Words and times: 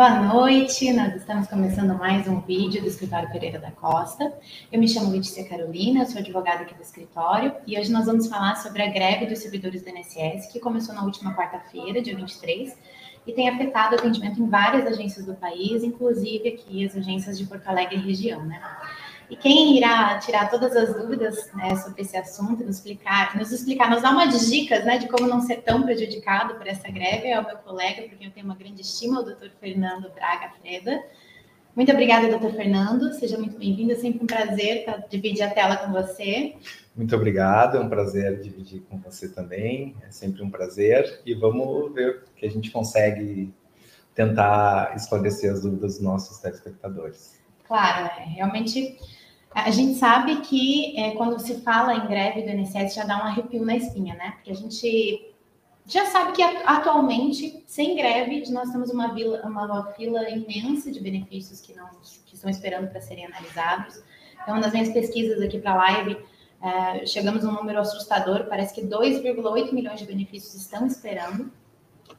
Boa 0.00 0.18
noite, 0.18 0.90
nós 0.94 1.14
estamos 1.14 1.46
começando 1.46 1.94
mais 1.94 2.26
um 2.26 2.40
vídeo 2.40 2.80
do 2.80 2.88
Escritório 2.88 3.30
Pereira 3.30 3.58
da 3.58 3.70
Costa. 3.70 4.32
Eu 4.72 4.80
me 4.80 4.88
chamo 4.88 5.10
Letícia 5.10 5.46
Carolina, 5.46 6.06
sou 6.06 6.20
advogada 6.20 6.62
aqui 6.62 6.74
do 6.74 6.80
escritório 6.80 7.54
e 7.66 7.78
hoje 7.78 7.92
nós 7.92 8.06
vamos 8.06 8.26
falar 8.26 8.56
sobre 8.56 8.82
a 8.82 8.90
greve 8.90 9.26
dos 9.26 9.40
servidores 9.40 9.82
do 9.82 9.90
INSS, 9.90 10.50
que 10.50 10.58
começou 10.58 10.94
na 10.94 11.04
última 11.04 11.34
quarta-feira, 11.34 12.00
dia 12.00 12.16
23, 12.16 12.74
e 13.26 13.32
tem 13.34 13.50
afetado 13.50 13.94
o 13.94 13.98
atendimento 13.98 14.40
em 14.40 14.48
várias 14.48 14.86
agências 14.86 15.26
do 15.26 15.34
país, 15.34 15.84
inclusive 15.84 16.48
aqui 16.48 16.86
as 16.86 16.96
agências 16.96 17.38
de 17.38 17.44
Porto 17.44 17.68
Alegre 17.68 17.96
e 17.96 18.00
região, 18.00 18.42
né? 18.42 18.58
E 19.30 19.36
quem 19.36 19.76
irá 19.76 20.18
tirar 20.18 20.50
todas 20.50 20.74
as 20.76 20.92
dúvidas 20.92 21.52
né, 21.54 21.76
sobre 21.76 22.02
esse 22.02 22.16
assunto, 22.16 22.64
nos 22.64 22.76
explicar, 22.76 23.38
nos 23.38 23.52
explicar, 23.52 23.88
nos 23.88 24.02
dar 24.02 24.10
umas 24.10 24.50
dicas 24.50 24.84
né, 24.84 24.98
de 24.98 25.06
como 25.06 25.28
não 25.28 25.40
ser 25.40 25.62
tão 25.62 25.84
prejudicado 25.84 26.56
por 26.56 26.66
essa 26.66 26.90
greve 26.90 27.28
é 27.28 27.38
o 27.38 27.46
meu 27.46 27.56
colega, 27.58 28.02
porque 28.08 28.26
eu 28.26 28.30
tenho 28.32 28.46
uma 28.46 28.56
grande 28.56 28.80
estima, 28.80 29.20
o 29.20 29.22
doutor 29.22 29.48
Fernando 29.60 30.10
Braga 30.10 30.50
Freda. 30.60 31.00
Muito 31.76 31.92
obrigada, 31.92 32.28
doutor 32.28 32.52
Fernando. 32.54 33.12
Seja 33.14 33.38
muito 33.38 33.56
bem-vindo. 33.56 33.92
É 33.92 33.94
sempre 33.94 34.24
um 34.24 34.26
prazer 34.26 34.84
dividir 35.08 35.42
a 35.42 35.50
tela 35.50 35.76
com 35.76 35.92
você. 35.92 36.56
Muito 36.96 37.14
obrigado, 37.14 37.76
é 37.76 37.80
um 37.80 37.88
prazer 37.88 38.40
dividir 38.40 38.82
com 38.90 38.98
você 38.98 39.28
também. 39.28 39.94
É 40.06 40.10
sempre 40.10 40.42
um 40.42 40.50
prazer. 40.50 41.22
E 41.24 41.34
vamos 41.34 41.94
ver 41.94 42.24
o 42.26 42.34
que 42.34 42.46
a 42.46 42.50
gente 42.50 42.72
consegue 42.72 43.54
tentar 44.12 44.92
esclarecer 44.96 45.52
as 45.52 45.62
dúvidas 45.62 45.94
dos 45.94 46.02
nossos 46.02 46.38
telespectadores. 46.38 47.40
Claro, 47.68 48.10
é, 48.18 48.24
realmente 48.24 48.98
a 49.52 49.70
gente 49.70 49.98
sabe 49.98 50.40
que 50.42 50.96
é, 50.98 51.10
quando 51.12 51.38
se 51.40 51.60
fala 51.62 51.94
em 51.94 52.06
greve 52.06 52.42
do 52.42 52.50
INSS 52.50 52.94
já 52.94 53.04
dá 53.04 53.18
um 53.18 53.26
arrepio 53.26 53.64
na 53.64 53.76
espinha, 53.76 54.14
né? 54.14 54.32
Porque 54.32 54.52
a 54.52 54.54
gente 54.54 55.30
já 55.86 56.06
sabe 56.06 56.32
que 56.32 56.42
atualmente, 56.42 57.64
sem 57.66 57.96
greve, 57.96 58.48
nós 58.52 58.70
temos 58.70 58.90
uma, 58.90 59.12
vila, 59.12 59.40
uma 59.44 59.92
fila 59.94 60.28
imensa 60.30 60.90
de 60.92 61.00
benefícios 61.00 61.60
que, 61.60 61.74
não, 61.74 61.88
que 62.26 62.34
estão 62.34 62.48
esperando 62.48 62.88
para 62.88 63.00
serem 63.00 63.26
analisados. 63.26 64.00
Então, 64.42 64.60
nas 64.60 64.72
minhas 64.72 64.90
pesquisas 64.90 65.42
aqui 65.42 65.58
para 65.58 65.72
a 65.72 65.76
live, 65.76 66.16
é, 66.62 67.06
chegamos 67.06 67.44
a 67.44 67.48
um 67.48 67.52
número 67.52 67.80
assustador, 67.80 68.46
parece 68.48 68.74
que 68.74 68.82
2,8 68.82 69.72
milhões 69.72 69.98
de 69.98 70.06
benefícios 70.06 70.54
estão 70.54 70.86
esperando 70.86 71.50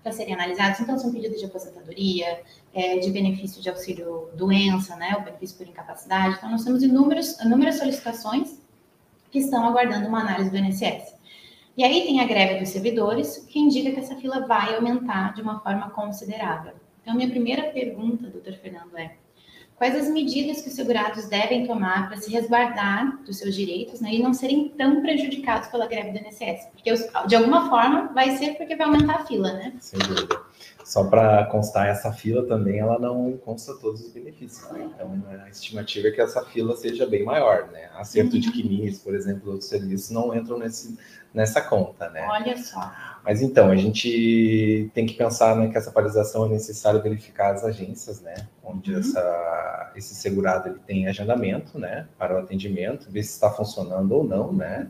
para 0.02 0.12
serem 0.12 0.34
analisados. 0.34 0.80
Então, 0.80 0.98
são 0.98 1.12
pedidos 1.12 1.40
de 1.40 1.46
aposentadoria, 1.46 2.42
é, 2.74 2.98
de 3.00 3.10
benefício 3.12 3.62
de 3.62 3.70
auxílio 3.70 4.30
doença, 4.36 4.96
né, 4.96 5.16
o 5.20 5.24
benefício 5.24 5.58
por 5.58 5.68
incapacidade. 5.68 6.36
Então, 6.38 6.50
nós 6.50 6.64
temos 6.64 6.84
inúmeros, 6.84 7.40
inúmeras 7.40 7.78
solicitações 7.78 8.60
que 9.30 9.40
estão 9.40 9.66
aguardando 9.66 10.08
uma 10.08 10.20
análise 10.20 10.50
do 10.50 10.58
INSS. 10.58 11.16
E 11.78 11.84
aí 11.84 12.02
tem 12.04 12.20
a 12.20 12.26
greve 12.26 12.60
dos 12.60 12.70
servidores, 12.70 13.38
que 13.50 13.58
indica 13.58 13.92
que 13.92 14.00
essa 14.00 14.16
fila 14.16 14.46
vai 14.46 14.76
aumentar 14.76 15.34
de 15.34 15.42
uma 15.42 15.60
forma 15.62 15.90
considerável. 15.92 16.74
Então, 17.02 17.16
minha 17.16 17.30
primeira 17.30 17.72
pergunta, 17.72 18.28
doutor 18.28 18.54
Fernando, 18.56 18.96
é 18.98 19.16
quais 19.82 19.96
as 19.96 20.08
medidas 20.10 20.62
que 20.62 20.70
os 20.70 20.76
segurados 20.76 21.26
devem 21.26 21.66
tomar 21.66 22.08
para 22.08 22.16
se 22.18 22.30
resguardar 22.30 23.20
dos 23.26 23.40
seus 23.40 23.56
direitos 23.56 24.00
né, 24.00 24.14
e 24.14 24.22
não 24.22 24.32
serem 24.32 24.70
tão 24.70 25.02
prejudicados 25.02 25.70
pela 25.70 25.88
greve 25.88 26.12
do 26.12 26.20
INSS? 26.20 26.68
Porque, 26.72 26.94
de 27.26 27.36
alguma 27.36 27.68
forma, 27.68 28.14
vai 28.14 28.38
ser 28.38 28.54
porque 28.58 28.76
vai 28.76 28.86
aumentar 28.86 29.16
a 29.16 29.26
fila, 29.26 29.52
né? 29.54 29.74
Sem 29.80 29.98
dúvida. 29.98 30.40
Só 30.86 31.06
para 31.06 31.46
constar, 31.46 31.88
essa 31.88 32.14
fila 32.14 32.46
também 32.46 32.78
ela 32.78 33.00
não 33.00 33.36
consta 33.38 33.74
todos 33.74 34.02
os 34.02 34.12
benefícios. 34.12 34.72
Né? 34.72 34.88
Então, 34.94 35.20
a 35.44 35.50
estimativa 35.50 36.10
é 36.10 36.12
que 36.12 36.22
essa 36.22 36.46
fila 36.46 36.76
seja 36.76 37.08
bem 37.08 37.24
maior. 37.24 37.68
Né? 37.72 37.90
Acerto 37.96 38.40
de 38.40 38.52
quimis, 38.52 39.00
por 39.00 39.16
exemplo, 39.16 39.52
outros 39.52 39.68
serviços 39.68 40.12
não 40.12 40.36
entram 40.36 40.60
nesse, 40.60 40.96
nessa 41.34 41.62
conta. 41.62 42.10
Né? 42.10 42.28
Olha 42.30 42.58
só. 42.58 42.92
Mas 43.24 43.42
então, 43.42 43.70
a 43.70 43.76
gente 43.76 44.90
tem 44.94 45.06
que 45.06 45.14
pensar 45.14 45.56
né, 45.56 45.68
que 45.68 45.78
essa 45.78 45.92
paralisação 45.92 46.46
é 46.46 46.50
necessário 46.50 47.02
verificar 47.02 47.54
as 47.54 47.64
agências, 47.64 48.20
né? 48.22 48.34
Onde 48.64 48.94
uhum. 48.94 49.00
essa, 49.00 49.92
esse 49.96 50.16
segurado 50.16 50.70
ele 50.70 50.80
tem 50.80 51.08
agendamento, 51.08 51.78
né? 51.78 52.08
Para 52.18 52.36
o 52.36 52.40
atendimento, 52.40 53.12
ver 53.12 53.24
se 53.24 53.30
está 53.34 53.52
funcionando 53.52 54.12
ou 54.14 54.24
não, 54.24 54.52
né? 54.52 54.90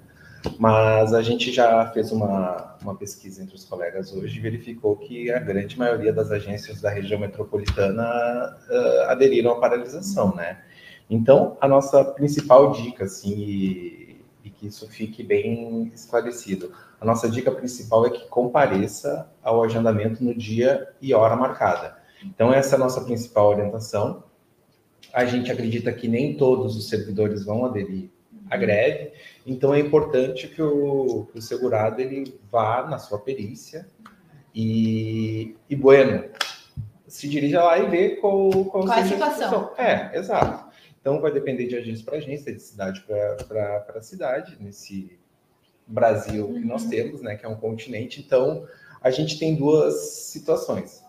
Mas 0.57 1.13
a 1.13 1.21
gente 1.21 1.51
já 1.51 1.85
fez 1.91 2.11
uma, 2.11 2.75
uma 2.81 2.95
pesquisa 2.95 3.43
entre 3.43 3.55
os 3.55 3.65
colegas 3.65 4.11
hoje 4.13 4.39
e 4.39 4.41
verificou 4.41 4.95
que 4.95 5.31
a 5.31 5.39
grande 5.39 5.77
maioria 5.77 6.11
das 6.11 6.31
agências 6.31 6.81
da 6.81 6.89
região 6.89 7.19
metropolitana 7.19 8.57
uh, 8.69 9.09
aderiram 9.09 9.51
à 9.51 9.59
paralisação, 9.59 10.33
né? 10.33 10.57
Então, 11.09 11.57
a 11.59 11.67
nossa 11.67 12.03
principal 12.05 12.71
dica, 12.71 13.03
assim, 13.03 13.37
e, 13.37 14.00
e 14.43 14.49
que 14.49 14.67
isso 14.67 14.87
fique 14.87 15.23
bem 15.23 15.91
esclarecido, 15.93 16.73
a 16.99 17.05
nossa 17.05 17.29
dica 17.29 17.51
principal 17.51 18.05
é 18.05 18.09
que 18.09 18.27
compareça 18.27 19.29
ao 19.41 19.63
agendamento 19.63 20.23
no 20.23 20.35
dia 20.35 20.87
e 21.01 21.13
hora 21.13 21.35
marcada. 21.35 21.97
Então, 22.23 22.53
essa 22.53 22.75
é 22.75 22.77
a 22.77 22.79
nossa 22.79 23.01
principal 23.01 23.49
orientação. 23.49 24.23
A 25.11 25.25
gente 25.25 25.51
acredita 25.51 25.91
que 25.91 26.07
nem 26.07 26.37
todos 26.37 26.77
os 26.77 26.87
servidores 26.87 27.43
vão 27.43 27.65
aderir 27.65 28.09
à 28.49 28.55
greve, 28.57 29.13
então 29.45 29.73
é 29.73 29.79
importante 29.79 30.47
que 30.47 30.61
o, 30.61 31.27
que 31.31 31.39
o 31.39 31.41
segurado 31.41 32.01
ele 32.01 32.39
vá 32.51 32.85
na 32.87 32.97
sua 32.97 33.17
perícia 33.17 33.87
e, 34.53 35.55
e 35.69 35.75
bueno, 35.75 36.25
se 37.07 37.27
dirija 37.27 37.63
lá 37.63 37.79
e 37.79 37.89
vê 37.89 38.09
qual, 38.17 38.49
qual, 38.65 38.85
qual 38.85 38.91
a 38.91 39.05
situação. 39.05 39.71
É, 39.77 40.17
exato. 40.17 40.70
Então 41.01 41.19
vai 41.19 41.31
depender 41.31 41.67
de 41.67 41.75
agência 41.75 42.05
para 42.05 42.17
agência, 42.17 42.53
de 42.53 42.61
cidade 42.61 43.03
para 43.47 44.01
cidade, 44.01 44.55
nesse 44.59 45.19
Brasil 45.87 46.53
que 46.53 46.65
nós 46.65 46.83
uhum. 46.83 46.89
temos, 46.89 47.21
né, 47.21 47.35
que 47.35 47.45
é 47.45 47.49
um 47.49 47.55
continente. 47.55 48.21
Então, 48.21 48.67
a 49.01 49.09
gente 49.09 49.37
tem 49.39 49.55
duas 49.55 49.95
situações. 50.29 51.03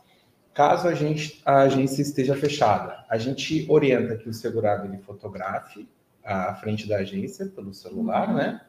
Caso 0.54 0.88
a, 0.88 0.94
gente, 0.94 1.40
a 1.44 1.62
agência 1.62 2.02
esteja 2.02 2.34
fechada, 2.34 3.04
a 3.08 3.16
gente 3.16 3.66
orienta 3.70 4.16
que 4.16 4.28
o 4.28 4.34
segurado 4.34 4.86
ele 4.86 4.98
fotografe 4.98 5.88
a 6.24 6.54
frente 6.54 6.88
da 6.88 6.98
agência 6.98 7.46
pelo 7.46 7.72
celular, 7.72 8.28
uhum. 8.28 8.36
né? 8.36 8.60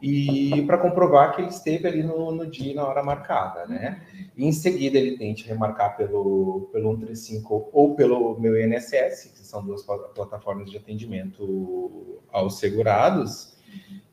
E 0.00 0.62
para 0.66 0.78
comprovar 0.78 1.34
que 1.34 1.42
ele 1.42 1.48
esteve 1.48 1.88
ali 1.88 2.02
no, 2.02 2.30
no 2.30 2.46
dia 2.46 2.74
na 2.74 2.86
hora 2.86 3.02
marcada, 3.02 3.66
né? 3.66 4.02
E 4.36 4.44
em 4.44 4.52
seguida 4.52 4.98
ele 4.98 5.16
tente 5.16 5.48
remarcar 5.48 5.96
pelo, 5.96 6.68
pelo 6.72 6.90
135 6.90 7.70
ou 7.72 7.94
pelo 7.94 8.38
meu 8.38 8.60
INSS, 8.60 9.32
que 9.34 9.46
são 9.46 9.64
duas 9.64 9.82
plataformas 9.82 10.70
de 10.70 10.76
atendimento 10.76 12.20
aos 12.30 12.58
segurados, 12.58 13.56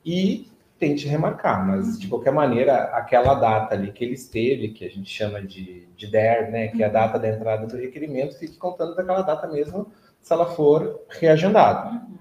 e 0.06 0.50
tente 0.80 1.08
remarcar, 1.08 1.66
mas 1.66 1.98
de 1.98 2.08
qualquer 2.08 2.34
maneira, 2.34 2.86
aquela 2.96 3.36
data 3.36 3.74
ali 3.74 3.92
que 3.92 4.04
ele 4.04 4.16
esteve, 4.16 4.70
que 4.70 4.86
a 4.86 4.90
gente 4.90 5.10
chama 5.10 5.42
de, 5.42 5.88
de 5.96 6.08
DER, 6.08 6.52
né, 6.52 6.68
que 6.68 6.82
é 6.82 6.86
a 6.86 6.90
uhum. 6.90 6.94
data 6.94 7.20
da 7.20 7.30
entrada 7.30 7.66
do 7.66 7.78
requerimento, 7.78 8.38
fique 8.38 8.58
contando 8.58 8.96
daquela 8.96 9.22
data 9.22 9.48
mesmo, 9.48 9.92
se 10.20 10.34
ela 10.34 10.46
for 10.46 11.06
reagendada. 11.08 11.90
Uhum. 11.90 12.18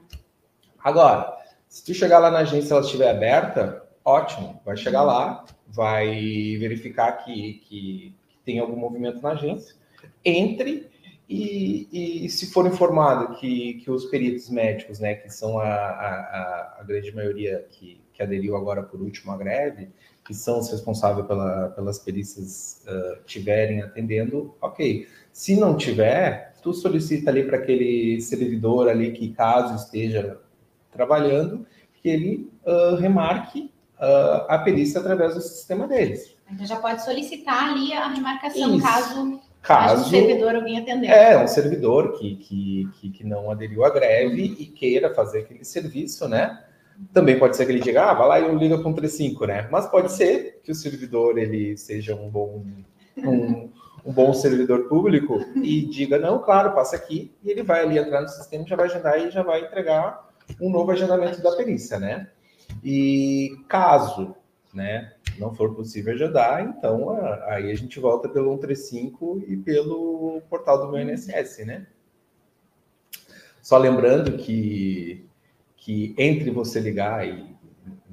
Agora, 0.79 1.42
se 1.73 1.83
tu 1.83 1.95
chegar 1.95 2.19
lá 2.19 2.31
na 2.31 2.41
agência 2.41 2.75
ela 2.75 2.83
estiver 2.83 3.09
aberta, 3.09 3.83
ótimo, 4.05 4.61
vai 4.63 4.77
chegar 4.77 5.03
lá, 5.05 5.43
vai 5.67 6.55
verificar 6.61 7.13
que, 7.25 7.55
que, 7.67 8.15
que 8.29 8.39
tem 8.45 8.59
algum 8.59 8.77
movimento 8.77 9.23
na 9.23 9.31
agência, 9.31 9.75
entre 10.23 10.91
e, 11.27 12.27
e, 12.27 12.29
se 12.29 12.53
for 12.53 12.67
informado 12.67 13.37
que, 13.37 13.81
que 13.83 13.91
os 13.91 14.05
peritos 14.05 14.51
médicos, 14.51 15.01
né, 15.01 15.15
que 15.15 15.31
são 15.31 15.59
a, 15.59 15.65
a, 15.65 16.77
a 16.81 16.85
grande 16.85 17.11
maioria 17.15 17.67
que, 17.71 17.99
que 18.13 18.23
aderiu 18.23 18.55
agora 18.55 18.83
por 18.83 19.01
último 19.01 19.33
à 19.33 19.39
greve, 19.39 19.89
que 20.27 20.35
são 20.35 20.59
os 20.59 20.71
responsáveis 20.71 21.27
pela, 21.27 21.71
pelas 21.71 21.99
perícias 21.99 22.85
uh, 22.87 23.25
tiverem 23.25 23.81
atendendo, 23.81 24.55
ok. 24.61 25.09
Se 25.33 25.57
não 25.57 25.75
tiver, 25.75 26.53
tu 26.63 26.75
solicita 26.75 27.31
ali 27.31 27.45
para 27.45 27.57
aquele 27.57 28.21
servidor 28.21 28.91
ali 28.91 29.13
que 29.13 29.33
caso 29.33 29.75
esteja 29.75 30.39
trabalhando, 30.93 31.67
que 31.95 32.09
ele 32.09 32.51
uh, 32.65 32.97
remarque 32.97 33.73
uh, 33.99 34.47
a 34.49 34.59
perícia 34.59 35.01
através 35.01 35.35
do 35.35 35.41
sistema 35.41 35.89
deles. 35.89 36.37
Então 36.51 36.67
já 36.67 36.77
pode 36.77 37.03
solicitar 37.03 37.71
ali 37.71 37.93
a 37.93 38.09
remarcação 38.09 38.77
Isso. 38.77 38.87
caso 38.87 39.41
Caso, 39.63 40.03
um 40.03 40.11
servidor 40.11 40.57
alguém 40.57 40.79
atender. 40.79 41.07
É, 41.07 41.39
um 41.39 41.47
servidor 41.47 42.19
que, 42.19 42.35
que, 42.35 42.89
que, 42.95 43.11
que 43.11 43.25
não 43.25 43.49
aderiu 43.49 43.85
à 43.85 43.91
greve 43.91 44.49
uhum. 44.49 44.57
e 44.59 44.67
queira 44.67 45.15
fazer 45.15 45.41
aquele 45.41 45.65
serviço, 45.65 46.29
né? 46.29 46.65
Também 47.13 47.39
pode 47.39 47.57
ser 47.57 47.65
que 47.65 47.71
ele 47.71 47.81
diga, 47.81 48.11
ah, 48.11 48.15
vai 48.15 48.29
lá 48.29 48.41
e 48.41 48.55
liga 48.57 48.77
com 48.79 48.91
o 48.91 48.95
35, 48.95 49.47
né? 49.47 49.69
Mas 49.71 49.87
pode 49.87 50.11
ser 50.11 50.61
que 50.65 50.73
o 50.73 50.75
servidor 50.75 51.39
ele 51.39 51.77
seja 51.77 52.15
um 52.15 52.29
bom, 52.29 52.65
um, 53.17 53.71
um 54.05 54.13
bom 54.13 54.35
servidor 54.35 54.89
público 54.89 55.39
e 55.63 55.87
diga, 55.87 56.19
não, 56.19 56.41
claro, 56.41 56.75
passa 56.75 56.97
aqui, 56.97 57.33
e 57.43 57.51
ele 57.51 57.63
vai 57.63 57.83
ali 57.83 57.99
entrar 57.99 58.21
no 58.21 58.29
sistema, 58.29 58.67
já 58.67 58.75
vai 58.75 58.87
agendar 58.87 59.19
e 59.21 59.31
já 59.31 59.45
vai 59.45 59.61
entregar 59.61 60.29
um 60.61 60.71
novo 60.71 60.91
agendamento 60.91 61.43
da 61.43 61.57
perícia, 61.57 61.99
né? 61.99 62.29
E 62.83 63.57
caso, 63.69 64.35
né, 64.73 65.13
não 65.39 65.55
for 65.55 65.75
possível 65.75 66.15
agendar, 66.15 66.63
então 66.63 67.11
aí 67.47 67.71
a 67.71 67.75
gente 67.75 68.01
volta 68.01 68.29
pelo 68.29 68.51
135 68.53 69.45
e 69.47 69.57
pelo 69.57 70.43
portal 70.49 70.87
do 70.87 70.93
meu 70.93 71.01
INSS, 71.01 71.67
né? 71.67 71.87
Só 73.61 73.79
lembrando 73.79 74.37
que 74.37 75.29
que 75.85 76.15
entre 76.17 76.49
você 76.51 76.79
ligar 76.79 77.27
e, 77.27 77.57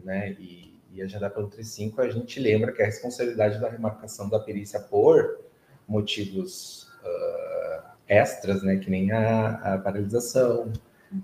né, 0.03 0.35
e, 0.39 0.73
e 0.91 1.03
agendar 1.03 1.29
pelo 1.29 1.47
35, 1.47 2.01
a 2.01 2.09
gente 2.09 2.39
lembra 2.39 2.71
que 2.71 2.81
a 2.81 2.85
responsabilidade 2.85 3.59
da 3.59 3.69
remarcação 3.69 4.27
da 4.27 4.39
perícia 4.39 4.79
por 4.79 5.39
motivos 5.87 6.89
uh, 7.03 7.83
extras, 8.07 8.63
né, 8.63 8.77
que 8.77 8.89
nem 8.89 9.11
a, 9.11 9.75
a 9.75 9.77
paralisação. 9.77 10.73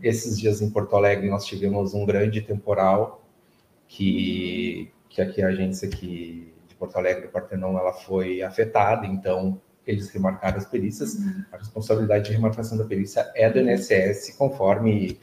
Esses 0.02 0.40
dias 0.40 0.62
em 0.62 0.70
Porto 0.70 0.96
Alegre 0.96 1.30
nós 1.30 1.46
tivemos 1.46 1.94
um 1.94 2.06
grande 2.06 2.42
temporal 2.42 3.24
que, 3.88 4.92
que 5.10 5.22
aqui 5.22 5.42
a 5.42 5.48
agência 5.48 5.88
aqui 5.88 6.52
de 6.68 6.76
Porto 6.76 6.98
Alegre, 6.98 7.28
Partenon, 7.28 7.78
ela 7.78 7.94
foi 7.94 8.42
afetada, 8.42 9.06
então 9.06 9.62
eles 9.86 10.10
remarcaram 10.10 10.58
as 10.58 10.66
perícias. 10.66 11.16
Uhum. 11.16 11.44
A 11.52 11.58
responsabilidade 11.58 12.26
de 12.26 12.32
remarcação 12.32 12.78
da 12.78 12.86
perícia 12.86 13.32
é 13.36 13.50
do 13.50 13.60
INSS, 13.60 14.36
conforme 14.38 15.20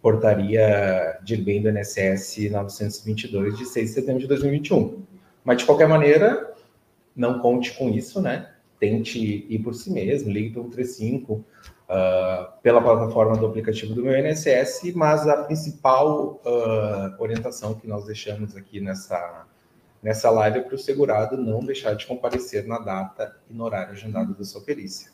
portaria 0.00 1.18
de 1.22 1.36
bem 1.36 1.62
do 1.62 1.68
INSS 1.68 2.50
922 2.50 3.58
de 3.58 3.66
6 3.66 3.88
de 3.88 3.94
setembro 3.94 4.20
de 4.20 4.26
2021. 4.28 5.02
Mas 5.44 5.58
de 5.58 5.64
qualquer 5.64 5.88
maneira, 5.88 6.54
não 7.14 7.38
conte 7.38 7.76
com 7.76 7.90
isso, 7.90 8.20
né? 8.20 8.50
Tente 8.78 9.18
ir 9.48 9.58
por 9.60 9.74
si 9.74 9.90
mesmo, 9.90 10.30
ligue 10.30 10.50
para 10.50 10.62
o 10.62 10.64
135 10.64 11.44
uh, 11.88 12.52
pela 12.62 12.80
plataforma 12.80 13.36
do 13.36 13.46
aplicativo 13.46 13.94
do 13.94 14.02
meu 14.02 14.18
INSS, 14.18 14.94
mas 14.94 15.26
a 15.26 15.44
principal 15.44 16.40
uh, 16.44 17.22
orientação 17.22 17.74
que 17.74 17.86
nós 17.86 18.04
deixamos 18.04 18.56
aqui 18.56 18.80
nessa, 18.80 19.46
nessa 20.02 20.30
live 20.30 20.58
é 20.58 20.62
para 20.62 20.74
o 20.74 20.78
segurado 20.78 21.36
não 21.36 21.60
deixar 21.60 21.94
de 21.94 22.06
comparecer 22.06 22.66
na 22.66 22.78
data 22.78 23.36
e 23.50 23.54
no 23.54 23.64
horário 23.64 23.92
agendado 23.92 24.34
da 24.34 24.44
sua 24.44 24.60
perícia. 24.60 25.10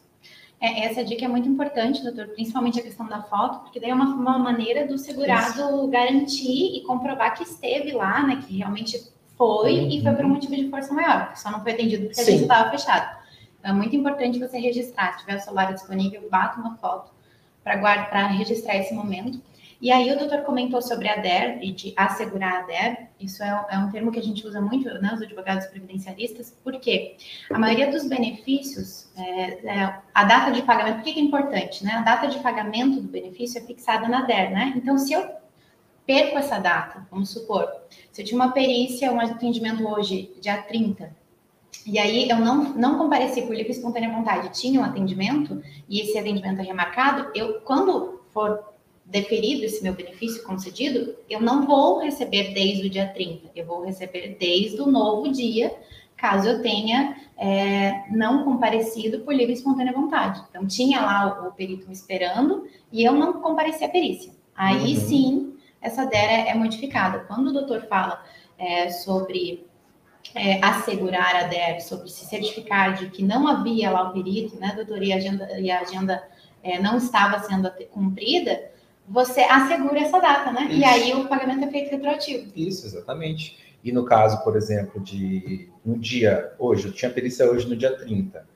É, 0.61 0.87
essa 0.87 1.05
dica 1.05 1.25
é 1.25 1.29
muito 1.29 1.49
importante, 1.49 2.05
doutor, 2.05 2.29
principalmente 2.29 2.79
a 2.79 2.83
questão 2.83 3.09
da 3.09 3.21
foto, 3.23 3.65
porque 3.65 3.81
daí 3.81 3.91
é 3.91 3.95
uma, 3.95 4.15
uma 4.15 4.39
maneira 4.39 4.87
do 4.87 4.97
segurado 4.97 5.61
Isso. 5.61 5.89
garantir 5.89 6.77
e 6.77 6.85
comprovar 6.85 7.35
que 7.37 7.43
esteve 7.43 7.91
lá, 7.91 8.25
né, 8.25 8.41
que 8.47 8.59
realmente 8.59 9.13
foi 9.37 9.81
uhum. 9.81 9.89
e 9.89 10.01
foi 10.01 10.13
por 10.13 10.25
um 10.25 10.29
uhum. 10.29 10.35
motivo 10.35 10.55
de 10.55 10.71
força 10.71 10.95
maior, 10.95 11.33
só 11.35 11.51
não 11.51 11.61
foi 11.63 11.73
atendido 11.73 12.05
porque 12.05 12.15
Sim. 12.15 12.23
a 12.23 12.31
gente 12.31 12.43
estava 12.43 12.71
fechado. 12.71 13.22
É 13.62 13.73
muito 13.73 13.94
importante 13.94 14.38
você 14.38 14.59
registrar. 14.59 15.12
Se 15.12 15.20
tiver 15.20 15.37
o 15.37 15.41
celular 15.41 15.73
disponível, 15.73 16.29
bata 16.31 16.61
uma 16.61 16.76
foto 16.76 17.12
para 17.62 18.26
registrar 18.26 18.76
esse 18.76 18.93
momento. 18.93 19.41
E 19.82 19.91
aí 19.91 20.12
o 20.12 20.19
doutor 20.19 20.43
comentou 20.43 20.81
sobre 20.81 21.09
a 21.09 21.17
DER 21.17 21.59
e 21.61 21.73
de 21.73 21.93
assegurar 21.97 22.62
a 22.62 22.67
DER. 22.67 23.09
Isso 23.19 23.43
é, 23.43 23.67
é 23.70 23.79
um 23.79 23.91
termo 23.91 24.12
que 24.12 24.19
a 24.20 24.23
gente 24.23 24.47
usa 24.47 24.61
muito, 24.61 24.88
né, 25.00 25.11
os 25.12 25.20
advogados 25.20 25.67
previdenciaristas, 25.67 26.56
porque 26.62 27.17
a 27.50 27.59
maioria 27.59 27.91
dos 27.91 28.06
benefícios, 28.06 29.09
é, 29.17 29.69
é, 29.69 29.99
a 30.14 30.25
data 30.25 30.53
de 30.53 30.62
pagamento, 30.62 31.03
por 31.03 31.03
que 31.03 31.19
é 31.19 31.20
importante? 31.20 31.85
Né? 31.85 31.94
A 31.94 32.03
data 32.03 32.29
de 32.29 32.38
pagamento 32.38 33.00
do 33.00 33.09
benefício 33.09 33.59
é 33.59 33.67
fixada 33.67 34.09
na 34.09 34.23
DER, 34.23 34.53
né? 34.53 34.73
Então, 34.76 34.97
se 34.97 35.14
eu 35.14 35.29
perco 36.06 36.38
essa 36.38 36.61
data, 36.61 37.05
vamos 37.11 37.31
supor, 37.31 37.69
se 38.12 38.23
eu 38.23 38.25
tinha 38.25 38.41
uma 38.41 38.53
perícia, 38.53 39.11
um 39.11 39.20
atendimento 39.20 39.85
hoje, 39.85 40.32
dia 40.41 40.62
30, 40.62 41.12
e 41.87 41.99
aí 41.99 42.29
eu 42.29 42.37
não, 42.39 42.75
não 42.75 42.99
compareci 42.99 43.43
por 43.43 43.55
livre 43.55 43.73
e 43.73 43.77
espontânea 43.77 44.11
vontade, 44.11 44.59
tinha 44.59 44.81
um 44.81 44.85
atendimento, 44.85 45.63
e 45.89 46.01
esse 46.01 46.17
atendimento 46.17 46.61
é 46.61 46.65
remarcado, 46.65 47.31
eu, 47.35 47.61
quando 47.61 48.21
for 48.33 48.73
deferido 49.05 49.65
esse 49.65 49.83
meu 49.83 49.93
benefício 49.93 50.43
concedido, 50.45 51.15
eu 51.29 51.41
não 51.41 51.67
vou 51.67 52.01
receber 52.01 52.55
desde 52.55 52.87
o 52.87 52.91
dia 52.91 53.09
30, 53.09 53.51
eu 53.55 53.67
vou 53.67 53.85
receber 53.85 54.37
desde 54.39 54.81
o 54.81 54.87
novo 54.87 55.31
dia, 55.31 55.75
caso 56.17 56.49
eu 56.49 56.63
tenha 56.63 57.17
é, 57.37 58.05
não 58.11 58.45
comparecido 58.45 59.21
por 59.21 59.35
livre 59.35 59.53
e 59.53 59.57
espontânea 59.57 59.93
vontade. 59.93 60.41
Então, 60.49 60.65
tinha 60.67 61.01
lá 61.01 61.43
o, 61.43 61.49
o 61.49 61.53
perito 61.53 61.89
me 61.89 61.93
esperando 61.93 62.65
e 62.93 63.03
eu 63.03 63.13
não 63.13 63.35
compareci 63.41 63.85
à 63.85 63.89
perícia. 63.89 64.33
Aí 64.55 64.95
uhum. 64.95 65.01
sim, 65.01 65.55
essa 65.81 66.05
DERA 66.05 66.49
é 66.49 66.55
modificada. 66.55 67.25
Quando 67.27 67.49
o 67.49 67.53
doutor 67.53 67.83
fala 67.89 68.25
é, 68.57 68.89
sobre 68.91 69.67
é, 70.35 70.65
assegurar 70.65 71.37
a 71.37 71.43
DER, 71.45 71.81
sobre 71.81 72.09
se 72.09 72.25
certificar 72.25 72.95
de 72.95 73.09
que 73.11 73.23
não 73.23 73.47
havia 73.47 73.91
lá 73.91 74.09
o 74.09 74.13
perito, 74.13 74.57
né, 74.59 74.73
doutor, 74.75 75.03
e 75.03 75.13
a 75.13 75.17
agenda, 75.17 75.61
e 75.61 75.71
a 75.71 75.81
agenda 75.81 76.23
é, 76.63 76.81
não 76.81 76.97
estava 76.97 77.39
sendo 77.41 77.71
cumprida, 77.91 78.71
você 79.07 79.41
assegura 79.41 80.01
essa 80.01 80.21
data, 80.21 80.53
né? 80.53 80.69
Isso. 80.71 80.81
E 80.81 80.85
aí 80.85 81.13
o 81.15 81.29
pagamento 81.29 81.65
é 81.65 81.71
feito 81.71 81.91
retroativo. 81.91 82.53
Isso, 82.55 82.87
exatamente. 82.87 83.59
E 83.83 83.91
no 83.91 84.05
caso, 84.05 84.43
por 84.45 84.57
exemplo, 84.57 85.01
de 85.01 85.69
no 85.85 85.99
dia, 85.99 86.53
hoje, 86.59 86.87
eu 86.87 86.93
tinha 86.93 87.11
perícia 87.11 87.51
hoje 87.51 87.69
no 87.69 87.77
dia 87.77 87.97
30, 87.97 88.47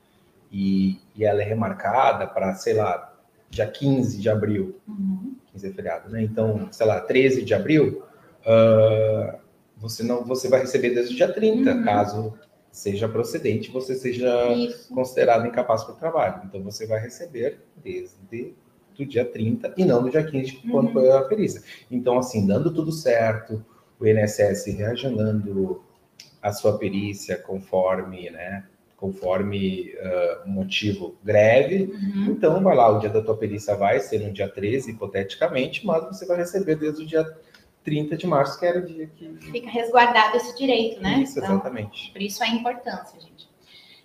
e, 0.52 1.00
e 1.14 1.24
ela 1.24 1.42
é 1.42 1.44
remarcada 1.44 2.26
para, 2.26 2.54
sei 2.54 2.74
lá, 2.74 3.12
dia 3.50 3.66
15 3.66 4.20
de 4.20 4.28
abril, 4.28 4.80
uhum. 4.86 5.34
15 5.52 5.66
é 5.66 5.72
feriado, 5.72 6.08
né? 6.10 6.22
Então, 6.22 6.68
sei 6.70 6.86
lá, 6.86 7.00
13 7.00 7.44
de 7.44 7.54
abril, 7.54 8.02
uh, 8.42 9.38
você 9.76 10.02
não 10.02 10.24
você 10.24 10.48
vai 10.48 10.60
receber 10.60 10.90
desde 10.90 11.14
o 11.14 11.16
dia 11.16 11.32
30, 11.32 11.70
uhum. 11.70 11.84
caso 11.84 12.34
seja 12.76 13.08
procedente, 13.08 13.70
você 13.70 13.94
seja 13.94 14.52
Isso. 14.52 14.92
considerado 14.94 15.46
incapaz 15.46 15.82
para 15.82 15.94
o 15.94 15.96
trabalho. 15.96 16.42
Então, 16.44 16.62
você 16.62 16.86
vai 16.86 17.00
receber 17.00 17.60
desde 17.82 18.54
do 18.96 19.04
dia 19.04 19.24
30 19.24 19.74
e 19.76 19.84
não 19.84 20.02
do 20.02 20.10
dia 20.10 20.24
15, 20.24 20.62
quando 20.70 20.88
uhum. 20.88 20.92
foi 20.92 21.10
a 21.10 21.22
perícia. 21.22 21.62
Então, 21.90 22.18
assim, 22.18 22.46
dando 22.46 22.72
tudo 22.72 22.92
certo, 22.92 23.64
o 23.98 24.06
INSS 24.06 24.66
reagendando 24.66 25.82
a 26.42 26.52
sua 26.52 26.78
perícia 26.78 27.36
conforme, 27.36 28.30
né, 28.30 28.64
conforme 28.96 29.94
uh, 29.94 30.48
motivo 30.48 31.16
greve, 31.22 31.92
uhum. 31.92 32.26
então 32.30 32.62
vai 32.62 32.74
lá, 32.74 32.88
o 32.88 32.98
dia 32.98 33.10
da 33.10 33.22
tua 33.22 33.36
perícia 33.36 33.74
vai 33.74 34.00
ser 34.00 34.20
no 34.20 34.32
dia 34.32 34.48
13, 34.48 34.92
hipoteticamente, 34.92 35.84
mas 35.84 36.04
você 36.04 36.24
vai 36.24 36.38
receber 36.38 36.76
desde 36.76 37.02
o 37.02 37.06
dia 37.06 37.24
30 37.86 38.16
de 38.16 38.26
março, 38.26 38.58
que 38.58 38.66
era 38.66 38.80
o 38.80 38.84
dia 38.84 39.06
que... 39.06 39.38
Fica 39.52 39.70
resguardado 39.70 40.36
esse 40.36 40.58
direito, 40.58 41.00
né? 41.00 41.20
Isso, 41.20 41.38
então, 41.38 41.54
exatamente. 41.54 42.10
Por 42.12 42.20
isso 42.20 42.42
a 42.42 42.48
importância, 42.48 43.20
gente. 43.20 43.48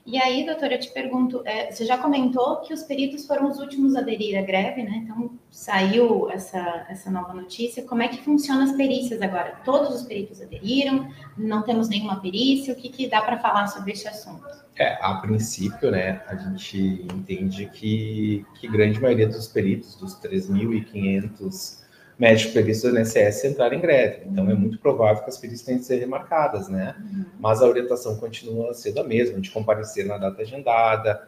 E 0.06 0.18
aí, 0.18 0.45
doutora, 0.45 0.75
eu 0.75 0.80
te 0.80 0.92
pergunto, 0.92 1.42
é, 1.45 1.72
você 1.72 1.86
já 1.86 1.98
comentou 1.98 2.57
que 2.62 2.74
os 2.74 2.83
peritos 2.83 3.25
foram 3.25 3.50
os 3.50 3.60
últimos 3.60 3.95
a 3.95 4.00
aderir 4.00 4.38
à 4.38 4.42
greve, 4.42 4.83
né? 4.83 5.01
Então, 5.04 5.31
saiu 5.50 6.30
essa, 6.30 6.86
essa 6.89 7.10
nova 7.10 7.33
notícia. 7.33 7.83
Como 7.83 8.04
é 8.04 8.07
que 8.07 8.24
funcionam 8.24 8.63
as 8.63 8.72
perícias 8.72 9.22
agora? 9.22 9.60
Todos 9.63 9.95
os 9.95 10.04
peritos 10.04 10.42
aderiram? 10.42 11.07
Não 11.36 11.63
temos 11.63 11.89
nenhuma 11.89 12.19
perícia? 12.19 12.74
O 12.74 12.77
que, 12.77 12.89
que 12.89 13.07
dá 13.07 13.22
para 13.22 13.39
falar 13.39 13.68
sobre 13.68 13.94
este 13.94 14.07
assunto? 14.07 14.44
É, 14.77 14.98
a 15.01 15.16
princípio, 15.16 15.92
né, 15.92 16.22
a 16.27 16.36
gente 16.36 17.06
entende 17.13 17.68
que, 17.68 18.45
que 18.60 18.68
grande 18.68 19.00
maioria 19.00 19.27
dos 19.27 19.48
peritos, 19.48 19.95
dos 19.95 20.16
3.500 20.19 21.81
médicos 22.21 22.53
previstos 22.53 22.91
do 22.91 23.00
INSS 23.00 23.45
entrar 23.45 23.73
em 23.73 23.81
greve. 23.81 24.27
Então, 24.27 24.47
é 24.47 24.53
muito 24.53 24.77
provável 24.77 25.23
que 25.23 25.29
as 25.31 25.39
perícias 25.39 25.63
tenham 25.63 25.79
que 25.79 25.86
ser 25.88 25.98
remarcadas, 25.98 26.69
né? 26.69 26.96
Uhum. 27.00 27.25
Mas 27.39 27.63
a 27.63 27.65
orientação 27.65 28.15
continua 28.17 28.75
sendo 28.75 29.00
a 29.00 29.03
mesma, 29.03 29.41
de 29.41 29.50
comparecer 29.50 30.05
na 30.05 30.19
data 30.19 30.39
agendada, 30.39 31.27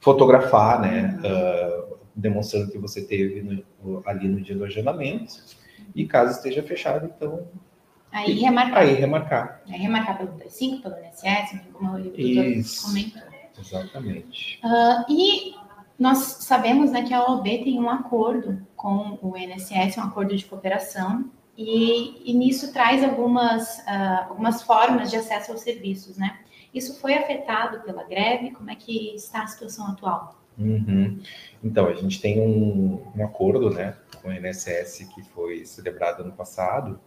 fotografar, 0.00 0.80
né? 0.80 1.16
Uh, 1.22 1.96
demonstrando 2.16 2.68
que 2.72 2.78
você 2.78 3.02
teve 3.02 3.64
no, 3.80 4.02
ali 4.04 4.26
no 4.26 4.40
dia 4.40 4.56
do 4.56 4.64
agendamento. 4.64 5.34
E 5.94 6.04
caso 6.04 6.32
esteja 6.32 6.64
fechado, 6.64 7.12
então... 7.16 7.46
Aí 8.10 8.32
remarcar. 8.40 8.78
Aí 8.78 8.94
remarcar. 8.94 9.62
Aí 9.68 9.78
remarcar 9.78 10.18
pelo 10.18 10.36
5, 10.50 10.82
pelo 10.82 10.96
INSS, 10.96 11.60
como 11.72 11.92
o 11.92 12.20
Isso. 12.20 12.86
comentou. 12.86 13.22
Exatamente. 13.56 14.60
Uh, 14.64 15.12
e 15.12 15.54
nós 15.98 16.18
sabemos 16.40 16.90
né, 16.90 17.02
que 17.02 17.14
a 17.14 17.22
OAB 17.22 17.44
tem 17.44 17.80
um 17.80 17.88
acordo 17.88 18.64
com 18.74 19.18
o 19.22 19.36
INSS, 19.36 19.96
um 19.98 20.02
acordo 20.02 20.36
de 20.36 20.44
cooperação, 20.44 21.30
e, 21.56 22.30
e 22.30 22.34
nisso 22.34 22.72
traz 22.72 23.04
algumas, 23.04 23.78
uh, 23.78 24.28
algumas 24.28 24.62
formas 24.62 25.10
de 25.10 25.16
acesso 25.16 25.52
aos 25.52 25.60
serviços, 25.60 26.16
né? 26.18 26.38
Isso 26.74 27.00
foi 27.00 27.14
afetado 27.14 27.80
pela 27.82 28.02
greve? 28.02 28.50
Como 28.50 28.68
é 28.68 28.74
que 28.74 29.14
está 29.14 29.44
a 29.44 29.46
situação 29.46 29.86
atual? 29.86 30.42
Uhum. 30.58 31.20
Então, 31.62 31.86
a 31.86 31.94
gente 31.94 32.20
tem 32.20 32.40
um, 32.40 33.00
um 33.16 33.24
acordo 33.24 33.70
né, 33.70 33.96
com 34.20 34.28
o 34.28 34.32
INSS 34.32 35.08
que 35.14 35.22
foi 35.22 35.64
celebrado 35.64 36.22
ano 36.22 36.32
passado, 36.32 36.98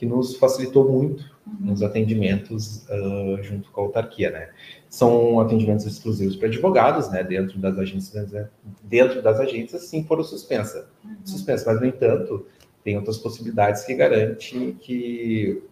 que 0.00 0.06
nos 0.06 0.34
facilitou 0.36 0.90
muito 0.90 1.30
nos 1.60 1.82
atendimentos 1.82 2.88
uh, 2.88 3.42
junto 3.42 3.70
com 3.70 3.82
a 3.82 3.84
autarquia, 3.84 4.30
né? 4.30 4.48
São 4.88 5.38
atendimentos 5.38 5.84
exclusivos 5.84 6.36
para 6.36 6.48
advogados, 6.48 7.10
né? 7.10 7.22
Dentro 7.22 7.58
das 7.58 7.78
agências, 7.78 8.32
né? 8.32 8.48
dentro 8.82 9.20
das 9.20 9.38
agências, 9.38 9.82
sim, 9.82 10.02
foram 10.04 10.24
suspensa, 10.24 10.88
uhum. 11.04 11.16
suspensa. 11.22 11.70
Mas 11.70 11.82
no 11.82 11.86
entanto, 11.86 12.46
tem 12.82 12.96
outras 12.96 13.18
possibilidades 13.18 13.84
que 13.84 13.94
garantem 13.94 14.72
que 14.72 15.62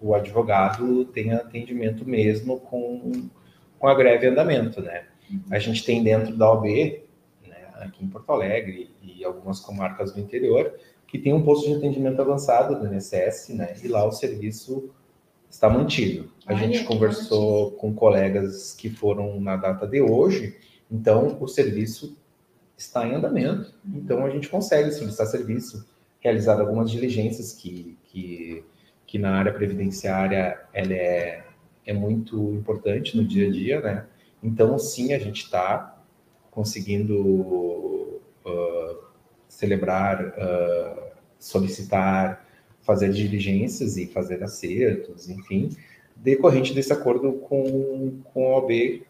o 0.00 0.14
advogado 0.14 1.04
tenha 1.04 1.36
atendimento 1.36 2.08
mesmo 2.08 2.60
com, 2.60 3.28
com 3.78 3.86
a 3.86 3.94
greve 3.94 4.26
em 4.26 4.30
andamento, 4.30 4.80
né? 4.80 5.04
Uhum. 5.30 5.42
A 5.50 5.58
gente 5.58 5.84
tem 5.84 6.02
dentro 6.02 6.34
da 6.34 6.50
OB, 6.50 7.02
né, 7.46 7.68
aqui 7.74 8.02
em 8.02 8.08
Porto 8.08 8.32
Alegre 8.32 8.90
e 9.02 9.22
algumas 9.22 9.60
comarcas 9.60 10.10
do 10.12 10.20
interior, 10.20 10.72
que 11.14 11.18
tem 11.20 11.32
um 11.32 11.44
posto 11.44 11.68
de 11.68 11.76
atendimento 11.76 12.20
avançado 12.20 12.76
do 12.76 12.92
INSS, 12.92 13.50
né? 13.50 13.76
E 13.84 13.86
lá 13.86 14.04
o 14.04 14.10
serviço 14.10 14.90
está 15.48 15.70
mantido. 15.70 16.28
A 16.44 16.52
Olha, 16.52 16.66
gente 16.66 16.82
conversou 16.82 17.70
com 17.70 17.94
colegas 17.94 18.74
que 18.74 18.90
foram 18.90 19.40
na 19.40 19.54
data 19.54 19.86
de 19.86 20.02
hoje, 20.02 20.56
então 20.90 21.36
o 21.40 21.46
serviço 21.46 22.18
está 22.76 23.06
em 23.06 23.14
andamento. 23.14 23.72
Então 23.94 24.26
a 24.26 24.30
gente 24.30 24.48
consegue 24.48 24.90
solicitar 24.90 25.28
serviço, 25.28 25.88
realizar 26.18 26.60
algumas 26.60 26.90
diligências 26.90 27.52
que, 27.52 27.96
que, 28.06 28.64
que 29.06 29.16
na 29.16 29.38
área 29.38 29.52
previdenciária 29.52 30.60
ela 30.72 30.94
é, 30.94 31.44
é 31.86 31.92
muito 31.92 32.52
importante 32.54 33.16
no 33.16 33.24
dia 33.24 33.46
a 33.46 33.52
dia, 33.52 33.80
né? 33.80 34.06
Então 34.42 34.76
sim, 34.80 35.12
a 35.12 35.18
gente 35.20 35.44
está 35.44 35.96
conseguindo 36.50 37.16
uh, 38.44 38.98
celebrar, 39.48 40.20
uh, 40.20 41.03
solicitar, 41.38 42.46
fazer 42.82 43.10
diligências 43.10 43.96
e 43.96 44.06
fazer 44.06 44.42
acertos, 44.42 45.28
enfim, 45.28 45.70
decorrente 46.16 46.74
desse 46.74 46.92
acordo 46.92 47.32
com, 47.32 48.20
com 48.32 48.46
a 48.46 48.58
OAB 48.58 49.02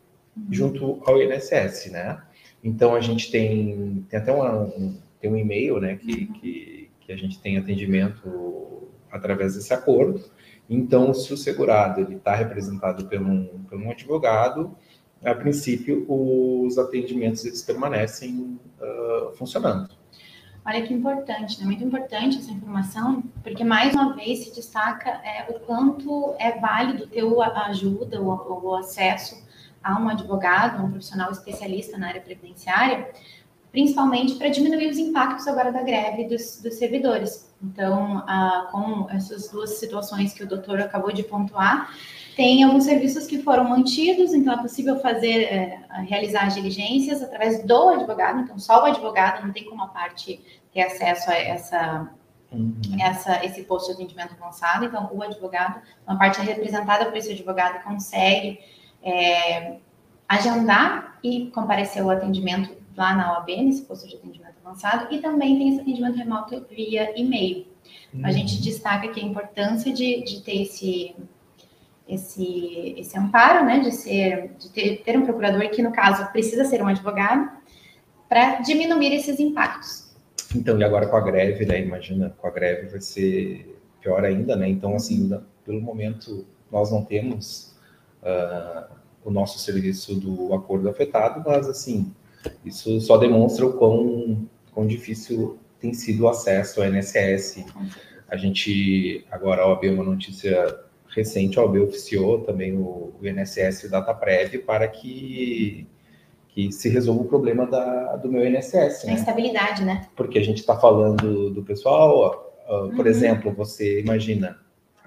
junto 0.51 1.01
ao 1.05 1.21
INSS, 1.21 1.91
né? 1.91 2.23
Então 2.63 2.95
a 2.95 3.01
gente 3.01 3.31
tem, 3.31 4.05
tem 4.09 4.19
até 4.19 4.33
uma, 4.33 4.53
um, 4.53 4.97
tem 5.21 5.31
um 5.31 5.37
e-mail, 5.37 5.81
né, 5.81 5.97
que, 5.97 6.27
que, 6.27 6.91
que 7.01 7.13
a 7.13 7.17
gente 7.17 7.41
tem 7.41 7.59
atendimento 7.59 8.89
através 9.11 9.55
desse 9.55 9.73
acordo. 9.73 10.25
Então, 10.69 11.13
se 11.13 11.33
o 11.33 11.37
segurado 11.37 12.01
ele 12.01 12.17
está 12.17 12.35
representado 12.35 13.07
por 13.07 13.21
um, 13.21 13.47
por 13.69 13.79
um 13.79 13.91
advogado, 13.91 14.75
a 15.23 15.35
princípio 15.35 16.05
os 16.09 16.79
atendimentos 16.79 17.45
eles 17.45 17.63
permanecem 17.63 18.59
uh, 18.81 19.33
funcionando. 19.37 19.91
Olha 20.67 20.81
que 20.81 20.95
importante, 20.95 21.61
né? 21.61 21.67
Muito 21.67 21.85
importante 21.85 22.39
essa 22.39 22.51
informação, 22.51 23.23
porque 23.43 23.63
mais 23.63 23.95
uma 23.95 24.15
vez 24.15 24.45
se 24.45 24.55
destaca 24.55 25.11
é, 25.11 25.47
o 25.51 25.61
quanto 25.61 26.35
é 26.39 26.59
válido 26.59 27.07
ter 27.07 27.23
a 27.23 27.67
ajuda, 27.67 28.21
o, 28.21 28.29
o 28.65 28.75
acesso 28.75 29.45
a 29.83 30.01
um 30.01 30.09
advogado, 30.09 30.83
um 30.83 30.91
profissional 30.91 31.31
especialista 31.31 31.99
na 31.99 32.09
área 32.09 32.21
previdenciária, 32.23 33.11
principalmente 33.71 34.37
para 34.37 34.49
diminuir 34.49 34.89
os 34.89 34.97
impactos 34.97 35.47
agora 35.47 35.71
da 35.71 35.83
greve 35.83 36.25
dos, 36.25 36.63
dos 36.63 36.75
servidores. 36.75 37.53
Então, 37.63 38.25
ah, 38.27 38.69
com 38.73 39.07
essas 39.11 39.51
duas 39.51 39.79
situações 39.79 40.33
que 40.33 40.45
o 40.45 40.49
doutor 40.49 40.81
acabou 40.81 41.13
de 41.13 41.25
pontuar, 41.25 41.91
tem 42.37 42.65
alguns 42.65 42.85
serviços 42.85 43.27
que 43.27 43.43
foram 43.43 43.65
mantidos, 43.65 44.33
então 44.33 44.53
é 44.55 44.63
possível 44.63 44.99
fazer, 45.01 45.45
é, 45.45 45.81
realizar 46.07 46.47
as 46.47 46.55
diligências 46.55 47.23
através 47.23 47.65
do 47.65 47.89
advogado, 47.91 48.41
então 48.41 48.59
só 48.59 48.83
o 48.83 48.87
advogado, 48.87 49.45
não 49.45 49.53
tem 49.53 49.65
como 49.65 49.83
a 49.83 49.89
parte 49.89 50.41
ter 50.73 50.83
acesso 50.83 51.31
a 51.31 51.35
essa, 51.35 52.11
uhum. 52.51 52.75
essa, 53.01 53.45
esse 53.45 53.63
posto 53.65 53.89
de 53.89 53.95
atendimento 53.95 54.35
avançado, 54.35 54.85
então 54.85 55.11
o 55.13 55.23
advogado, 55.23 55.81
uma 56.07 56.19
parte 56.19 56.41
é 56.41 56.45
representada 56.45 57.07
por 57.07 57.17
esse 57.17 57.33
advogado, 57.33 57.83
consegue 57.85 58.59
é, 59.03 59.77
agendar 60.29 61.19
e 61.23 61.51
comparecer 61.51 62.03
ao 62.03 62.11
atendimento 62.11 62.77
lá 62.97 63.15
na 63.15 63.33
OAB, 63.35 63.49
nesse 63.49 63.83
posto 63.83 64.09
de 64.09 64.17
atendimento 64.17 64.55
avançado, 64.65 65.13
e 65.15 65.19
também 65.19 65.57
tem 65.57 65.69
esse 65.69 65.81
atendimento 65.81 66.17
remoto 66.17 66.67
via 66.71 67.19
e-mail. 67.19 67.67
Uhum. 68.13 68.25
A 68.25 68.33
gente 68.33 68.61
destaca 68.61 69.07
aqui 69.07 69.21
a 69.21 69.25
importância 69.25 69.93
de, 69.93 70.23
de 70.25 70.41
ter 70.43 70.63
esse, 70.63 71.15
esse, 72.09 72.95
esse 72.99 73.19
amparo, 73.19 73.65
né, 73.65 73.81
de, 73.81 73.93
ser, 73.93 74.53
de 74.59 74.71
ter, 74.71 75.03
ter 75.03 75.19
um 75.19 75.25
procurador 75.25 75.69
que, 75.71 75.83
no 75.83 75.93
caso, 75.93 76.31
precisa 76.33 76.65
ser 76.65 76.83
um 76.83 76.87
advogado, 76.87 77.51
para 78.29 78.61
diminuir 78.61 79.15
esses 79.15 79.39
impactos. 79.41 80.15
Então, 80.55 80.79
e 80.79 80.85
agora 80.85 81.07
com 81.07 81.17
a 81.17 81.21
greve, 81.21 81.65
né, 81.65 81.81
imagina, 81.81 82.35
com 82.39 82.47
a 82.47 82.51
greve 82.51 82.89
vai 82.89 83.01
ser 83.01 83.81
pior 84.01 84.25
ainda, 84.25 84.55
né, 84.55 84.69
então, 84.69 84.95
assim, 84.95 85.31
pelo 85.65 85.81
momento, 85.81 86.47
nós 86.71 86.91
não 86.91 87.05
temos 87.05 87.75
uh, 88.23 88.93
o 89.25 89.31
nosso 89.31 89.59
serviço 89.59 90.15
do 90.15 90.53
acordo 90.53 90.89
afetado, 90.89 91.43
mas, 91.47 91.69
assim, 91.69 92.13
isso 92.65 93.01
só 93.01 93.17
demonstra 93.17 93.67
o 93.67 93.73
quão, 93.75 94.47
quão 94.73 94.87
difícil 94.87 95.59
tem 95.81 95.95
sido 95.95 96.25
o 96.25 96.29
acesso 96.29 96.83
ao 96.83 96.89
INSS. 96.89 97.65
A 98.29 98.37
gente, 98.37 99.25
agora, 99.31 99.67
OAB, 99.67 99.85
uma 99.89 100.05
notícia 100.05 100.79
recente, 101.15 101.59
a 101.59 101.63
OAB 101.63 101.77
oficiou 101.83 102.41
também 102.41 102.77
o, 102.77 103.13
o 103.21 103.27
INSS 103.27 103.89
DataPrev 103.89 104.59
para 104.59 104.89
que, 104.89 105.87
que 106.49 106.73
se 106.73 106.89
resolva 106.89 107.23
o 107.23 107.29
problema 107.29 107.67
da, 107.67 108.17
do 108.17 108.31
meu 108.31 108.47
INSS. 108.47 109.05
A 109.05 109.07
né? 109.07 109.15
estabilidade, 109.15 109.85
né? 109.85 110.09
Porque 110.17 110.39
a 110.39 110.45
gente 110.45 110.59
está 110.59 110.77
falando 110.77 111.51
do 111.51 111.63
pessoal, 111.63 112.53
uh, 112.69 112.91
por 112.97 113.05
uhum. 113.05 113.11
exemplo, 113.11 113.53
você 113.53 114.01
imagina, 114.01 114.59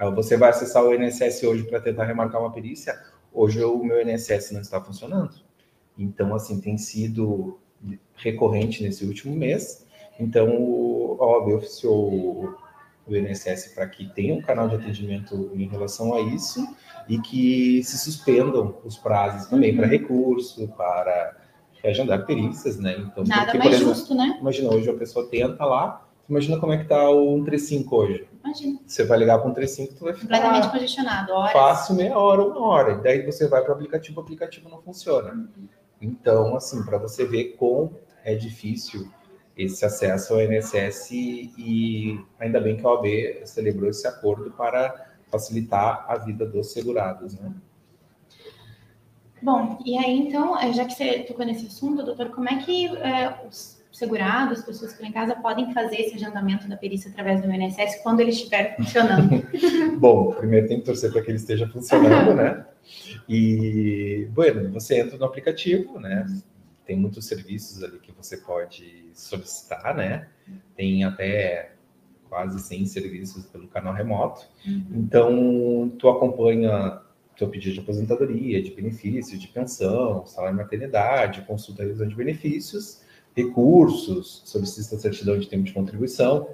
uh, 0.02 0.12
você 0.14 0.38
vai 0.38 0.50
acessar 0.50 0.84
o 0.84 0.94
INSS 0.94 1.44
hoje 1.44 1.64
para 1.64 1.82
tentar 1.82 2.06
remarcar 2.06 2.42
uma 2.42 2.52
perícia, 2.52 2.98
hoje 3.34 3.64
o 3.64 3.84
meu 3.84 4.02
INSS 4.02 4.52
não 4.52 4.62
está 4.62 4.82
funcionando. 4.82 5.36
Então, 5.98 6.34
assim, 6.34 6.62
tem 6.62 6.78
sido 6.78 7.60
recorrente 8.16 8.84
nesse 8.84 9.06
último 9.06 9.36
mês. 9.36 9.86
Então, 10.20 10.48
a 11.20 11.26
OAB 11.26 11.54
oficiou 11.56 12.56
o 13.08 13.16
INSS 13.16 13.74
para 13.74 13.88
que 13.88 14.06
tenha 14.14 14.34
um 14.34 14.42
canal 14.42 14.68
de 14.68 14.76
atendimento 14.76 15.52
em 15.54 15.68
relação 15.68 16.14
a 16.14 16.22
isso 16.22 16.68
e 17.08 17.20
que 17.20 17.82
se 17.84 17.98
suspendam 17.98 18.78
os 18.84 18.98
prazos 18.98 19.48
também 19.48 19.72
uhum. 19.72 19.78
para 19.78 19.88
recurso, 19.88 20.68
para 20.70 21.38
reagendar 21.82 22.26
perícias, 22.26 22.78
né? 22.78 22.96
Então, 23.00 23.24
Nada 23.24 23.46
porque, 23.46 23.58
mais 23.60 23.76
exemplo, 23.76 23.94
justo, 23.94 24.16
né? 24.16 24.38
Imagina, 24.42 24.70
hoje 24.70 24.90
a 24.90 24.94
pessoa 24.94 25.28
tenta 25.30 25.64
lá, 25.64 26.06
imagina 26.30 26.60
como 26.60 26.74
é 26.74 26.78
que 26.78 26.84
está 26.84 27.10
o 27.10 27.38
135 27.38 27.96
hoje. 27.96 28.28
Imagina. 28.44 28.80
Você 28.86 29.06
vai 29.06 29.18
ligar 29.20 29.40
para 29.40 29.50
o 29.50 29.56
135, 29.56 29.96
tu 29.98 30.06
vai 30.06 30.14
ficar 30.14 30.38
completamente 30.38 30.72
congestionado, 30.72 31.34
horas. 31.34 31.52
Fácil, 31.54 31.96
meia 31.96 32.18
hora, 32.18 32.44
uma 32.44 32.62
hora. 32.62 32.94
E 32.94 33.04
daí 33.04 33.26
você 33.26 33.48
vai 33.48 33.62
para 33.62 33.72
o 33.72 33.74
aplicativo, 33.76 34.20
o 34.20 34.24
aplicativo 34.24 34.70
não 34.70 34.82
funciona. 34.82 35.34
Uhum. 35.34 35.68
Então, 36.02 36.56
assim, 36.56 36.84
para 36.84 36.98
você 36.98 37.26
ver 37.26 37.56
como 37.58 37.96
é 38.24 38.36
difícil 38.36 39.10
esse 39.58 39.84
acesso 39.84 40.34
ao 40.34 40.42
INSS 40.42 41.12
e 41.12 42.24
ainda 42.40 42.62
bem 42.62 42.78
que 42.78 42.86
a 42.86 42.90
OAB 42.90 43.06
celebrou 43.46 43.90
esse 43.90 44.08
acordo 44.08 44.52
para 44.52 45.08
facilitar 45.32 46.06
a 46.08 46.18
vida 46.18 46.46
dos 46.46 46.72
segurados, 46.72 47.34
né? 47.40 47.52
Bom, 49.42 49.78
e 49.86 49.98
aí 49.98 50.18
então, 50.18 50.60
eh, 50.60 50.74
já 50.74 50.86
que 50.86 50.94
você 50.94 51.20
tocou 51.20 51.46
nesse 51.46 51.68
assunto, 51.68 52.04
doutor, 52.04 52.30
como 52.30 52.50
é 52.50 52.58
que 52.58 52.88
é, 52.98 53.36
os 53.48 53.78
segurados, 53.92 54.60
as 54.60 54.66
pessoas 54.66 54.92
que 54.92 54.98
estão 54.98 55.10
em 55.10 55.12
casa, 55.12 55.36
podem 55.36 55.74
fazer 55.74 55.98
esse 56.02 56.16
agendamento 56.16 56.68
da 56.68 56.78
perícia 56.78 57.10
através 57.10 57.42
do 57.42 57.52
INSS 57.52 58.02
quando 58.04 58.20
ele 58.20 58.30
estiver 58.30 58.76
funcionando? 58.76 59.44
Bom, 59.98 60.32
primeiro 60.34 60.68
tem 60.68 60.80
que 60.80 60.86
torcer 60.86 61.12
para 61.12 61.22
que 61.22 61.32
ele 61.32 61.38
esteja 61.38 61.68
funcionando, 61.68 62.34
né? 62.34 62.66
E, 63.28 64.30
bueno, 64.32 64.72
você 64.72 65.02
entra 65.02 65.18
no 65.18 65.26
aplicativo, 65.26 66.00
né? 66.00 66.26
Tem 66.88 66.96
muitos 66.96 67.26
serviços 67.26 67.84
ali 67.84 68.00
que 68.00 68.12
você 68.14 68.38
pode 68.38 69.12
solicitar, 69.14 69.96
né? 69.96 70.30
Tem 70.76 71.04
até 71.04 71.74
quase 72.30 72.60
100 72.60 72.86
serviços 72.86 73.46
pelo 73.46 73.68
canal 73.68 73.94
remoto. 73.94 74.48
Uhum. 74.66 74.86
Então, 74.94 75.92
tu 76.00 76.10
acompanha 76.10 77.02
teu 77.38 77.50
pedido 77.50 77.76
de 77.76 77.80
aposentadoria, 77.82 78.64
de 78.64 78.72
benefício, 78.72 79.38
de 79.38 79.48
pensão, 79.48 80.26
salário 80.26 80.58
de 80.58 80.64
maternidade, 80.64 81.42
consulta 81.42 81.84
revisão 81.84 82.08
de 82.08 82.16
benefícios, 82.16 83.02
recursos, 83.36 84.42
solicita 84.46 84.98
certidão 84.98 85.38
de 85.38 85.48
tempo 85.48 85.64
de 85.64 85.74
contribuição. 85.74 86.50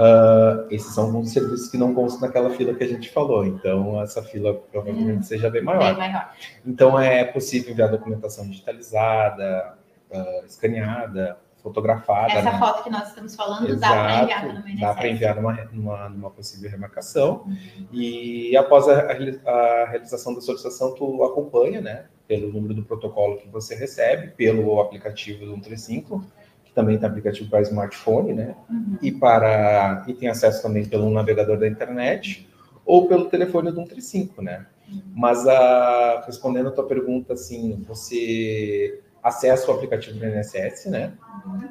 Uh, 0.00 0.66
esses 0.70 0.94
são 0.94 1.04
alguns 1.04 1.30
serviços 1.30 1.68
que 1.68 1.76
não 1.76 1.92
constam 1.92 2.22
naquela 2.26 2.48
fila 2.48 2.72
que 2.72 2.82
a 2.82 2.88
gente 2.88 3.10
falou, 3.10 3.44
então 3.44 4.00
essa 4.00 4.22
fila 4.22 4.54
provavelmente 4.54 5.18
hum, 5.18 5.22
seja 5.22 5.50
bem 5.50 5.62
maior. 5.62 5.84
bem 5.84 5.98
maior. 5.98 6.32
Então 6.64 6.98
é 6.98 7.22
possível 7.22 7.70
enviar 7.70 7.90
documentação 7.90 8.48
digitalizada, 8.48 9.76
uh, 10.10 10.46
escaneada, 10.46 11.36
fotografada. 11.62 12.32
Essa 12.32 12.50
né? 12.50 12.58
foto 12.58 12.82
que 12.82 12.88
nós 12.88 13.08
estamos 13.08 13.36
falando 13.36 13.68
Exato, 13.68 13.80
dá 13.80 14.02
para 14.02 14.22
enviar 14.22 14.46
no 14.46 14.68
INSS. 14.68 14.80
Dá 14.80 14.94
para 14.94 15.08
enviar 15.08 15.36
numa, 15.36 15.64
numa, 15.70 16.08
numa, 16.08 16.30
possível 16.30 16.70
remarcação. 16.70 17.44
Uhum. 17.46 17.86
E 17.92 18.56
após 18.56 18.88
a, 18.88 19.00
a, 19.02 19.86
realização 19.86 20.34
da 20.34 20.40
solicitação, 20.40 20.94
tu 20.94 21.22
acompanha, 21.24 21.82
né? 21.82 22.06
Pelo 22.26 22.50
número 22.50 22.72
do 22.72 22.84
protocolo 22.84 23.36
que 23.36 23.48
você 23.48 23.74
recebe, 23.74 24.28
pelo 24.28 24.80
aplicativo 24.80 25.44
do 25.44 25.52
135 25.52 26.24
que 26.70 26.74
também 26.74 26.96
tem 26.96 27.08
aplicativo 27.08 27.50
para 27.50 27.62
smartphone, 27.62 28.32
né? 28.32 28.54
Uhum. 28.70 28.96
E 29.02 29.10
para 29.10 30.04
e 30.06 30.14
tem 30.14 30.28
acesso 30.28 30.62
também 30.62 30.84
pelo 30.84 31.10
navegador 31.10 31.58
da 31.58 31.66
internet 31.66 32.48
ou 32.86 33.08
pelo 33.08 33.26
telefone 33.26 33.70
do 33.70 33.76
135, 33.76 34.40
né? 34.40 34.66
Uhum. 34.88 35.02
Mas 35.14 35.46
a, 35.46 36.22
respondendo 36.24 36.68
a 36.68 36.72
tua 36.72 36.86
pergunta, 36.86 37.32
assim, 37.32 37.82
você 37.86 39.00
acessa 39.22 39.70
o 39.70 39.74
aplicativo 39.74 40.18
do 40.18 40.26
INSS, 40.26 40.86
né? 40.86 41.12
Uhum. 41.44 41.68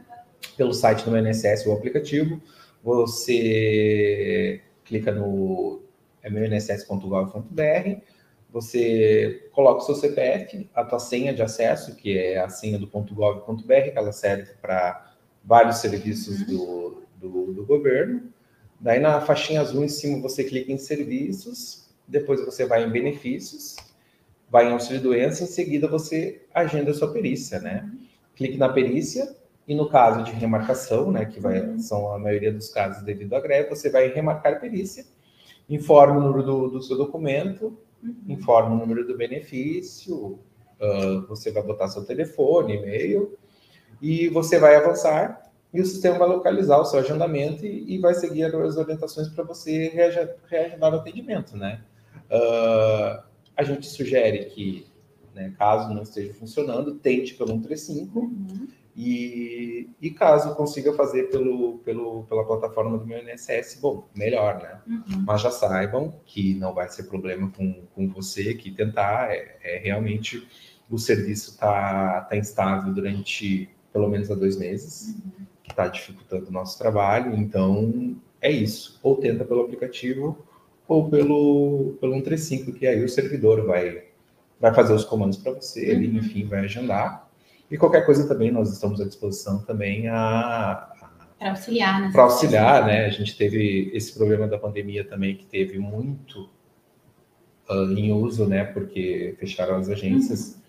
Pelo 0.57 0.73
site 0.73 1.09
do 1.09 1.17
INSS, 1.17 1.65
o 1.65 1.71
aplicativo, 1.71 2.41
você 2.83 4.61
clica 4.83 5.13
no 5.13 5.81
é 6.21 6.29
meuinss.gov.br, 6.29 8.01
você 8.51 9.47
coloca 9.51 9.81
o 9.81 9.85
seu 9.85 9.95
CPF, 9.95 10.67
a 10.73 10.83
tua 10.83 10.99
senha 10.99 11.33
de 11.33 11.41
acesso, 11.41 11.95
que 11.95 12.17
é 12.17 12.39
a 12.39 12.49
senha 12.49 12.79
do 12.79 12.87
.gov.br, 12.87 13.63
que 13.63 13.97
ela 13.97 14.11
serve 14.11 14.53
para 14.61 15.13
vários 15.43 15.77
serviços 15.77 16.45
do, 16.45 17.03
do, 17.15 17.53
do, 17.53 17.65
governo. 17.65 18.23
Daí 18.79 18.99
na 18.99 19.21
faixinha 19.21 19.61
azul 19.61 19.83
em 19.83 19.89
cima 19.89 20.21
você 20.21 20.43
clica 20.43 20.71
em 20.71 20.77
serviços, 20.77 21.89
depois 22.07 22.43
você 22.43 22.65
vai 22.65 22.83
em 22.83 22.89
benefícios, 22.89 23.75
vai 24.49 24.67
em 24.67 24.71
auxílio 24.71 25.01
doença, 25.01 25.43
em 25.43 25.47
seguida 25.47 25.87
você 25.87 26.41
agenda 26.53 26.91
a 26.91 26.93
sua 26.93 27.13
perícia, 27.13 27.59
né? 27.59 27.89
Clique 28.35 28.57
na 28.57 28.69
perícia 28.69 29.35
e 29.67 29.75
no 29.75 29.87
caso 29.87 30.23
de 30.23 30.31
remarcação, 30.31 31.11
né, 31.11 31.25
que 31.25 31.39
vai, 31.39 31.77
são 31.77 32.11
a 32.11 32.17
maioria 32.17 32.51
dos 32.51 32.69
casos 32.69 33.03
devido 33.03 33.35
à 33.35 33.39
greve, 33.39 33.69
você 33.69 33.87
vai 33.87 34.07
remarcar 34.07 34.53
a 34.53 34.55
perícia, 34.55 35.05
informa 35.69 36.17
o 36.17 36.23
número 36.23 36.41
do, 36.41 36.69
do 36.69 36.81
seu 36.81 36.97
documento, 36.97 37.77
Uhum. 38.01 38.15
informa 38.29 38.75
o 38.75 38.77
número 38.77 39.05
do 39.05 39.17
benefício, 39.17 40.39
uh, 40.79 41.27
você 41.27 41.51
vai 41.51 41.63
botar 41.63 41.89
seu 41.89 42.05
telefone, 42.05 42.75
e-mail, 42.75 43.37
e 44.01 44.29
você 44.29 44.57
vai 44.57 44.75
avançar 44.75 45.49
e 45.73 45.81
o 45.81 45.85
sistema 45.85 46.17
vai 46.17 46.27
localizar 46.27 46.79
o 46.79 46.85
seu 46.85 46.99
agendamento 46.99 47.65
e, 47.65 47.95
e 47.95 47.97
vai 47.99 48.13
seguir 48.13 48.43
as 48.43 48.77
orientações 48.77 49.27
para 49.29 49.43
você 49.43 49.89
reagendar 50.49 50.93
o 50.93 50.97
atendimento, 50.97 51.55
né? 51.55 51.81
Uh, 52.31 53.21
a 53.55 53.63
gente 53.63 53.87
sugere 53.87 54.45
que, 54.45 54.87
né, 55.35 55.53
caso 55.57 55.93
não 55.93 56.01
esteja 56.01 56.33
funcionando, 56.33 56.95
tente 56.95 57.35
pelo 57.35 57.49
135 57.49 58.19
uhum. 58.19 58.67
E, 58.99 59.89
e 60.01 60.11
caso 60.11 60.55
consiga 60.55 60.93
fazer 60.93 61.29
pelo, 61.29 61.79
pelo, 61.79 62.23
pela 62.23 62.45
plataforma 62.45 62.97
do 62.97 63.05
meu 63.05 63.19
INSS, 63.19 63.79
bom, 63.81 64.07
melhor, 64.15 64.61
né? 64.61 64.81
Uhum. 64.87 65.23
Mas 65.25 65.41
já 65.41 65.51
saibam 65.51 66.13
que 66.25 66.55
não 66.55 66.73
vai 66.73 66.89
ser 66.89 67.03
problema 67.03 67.51
com, 67.55 67.83
com 67.95 68.09
você, 68.09 68.53
que 68.53 68.71
tentar 68.71 69.31
é, 69.31 69.57
é 69.63 69.77
realmente 69.77 70.47
o 70.89 70.97
serviço 70.97 71.51
está 71.51 72.21
tá 72.21 72.35
instável 72.35 72.93
durante 72.93 73.69
pelo 73.93 74.09
menos 74.09 74.29
há 74.29 74.35
dois 74.35 74.57
meses. 74.57 75.15
Uhum 75.15 75.49
que 75.69 75.73
está 75.73 75.87
dificultando 75.87 76.49
o 76.49 76.51
nosso 76.51 76.77
trabalho. 76.77 77.35
Então, 77.35 78.15
é 78.41 78.51
isso. 78.51 78.99
Ou 79.01 79.15
tenta 79.15 79.45
pelo 79.45 79.61
aplicativo 79.61 80.45
ou 80.87 81.07
pelo, 81.07 81.97
pelo 82.01 82.13
135, 82.13 82.73
que 82.73 82.87
aí 82.87 83.03
o 83.03 83.09
servidor 83.09 83.63
vai, 83.65 84.05
vai 84.59 84.73
fazer 84.73 84.93
os 84.93 85.05
comandos 85.05 85.37
para 85.37 85.53
você, 85.53 85.85
uhum. 85.85 85.91
ele, 85.91 86.17
enfim, 86.17 86.45
vai 86.45 86.61
agendar. 86.61 87.28
E 87.69 87.77
qualquer 87.77 88.05
coisa 88.05 88.27
também, 88.27 88.51
nós 88.51 88.71
estamos 88.71 88.99
à 88.99 89.05
disposição 89.05 89.59
também 89.59 90.07
a... 90.07 90.89
Para 91.37 91.51
auxiliar, 91.51 92.01
né? 92.01 92.09
Para 92.11 92.23
auxiliar, 92.23 92.85
né? 92.85 93.05
A 93.05 93.09
gente 93.09 93.37
teve 93.37 93.91
esse 93.93 94.13
problema 94.13 94.47
da 94.47 94.57
pandemia 94.57 95.05
também, 95.05 95.35
que 95.35 95.45
teve 95.45 95.79
muito 95.79 96.49
uh, 97.69 97.91
em 97.93 98.11
uso, 98.11 98.45
né? 98.45 98.65
Porque 98.65 99.35
fecharam 99.39 99.77
as 99.77 99.89
agências. 99.89 100.61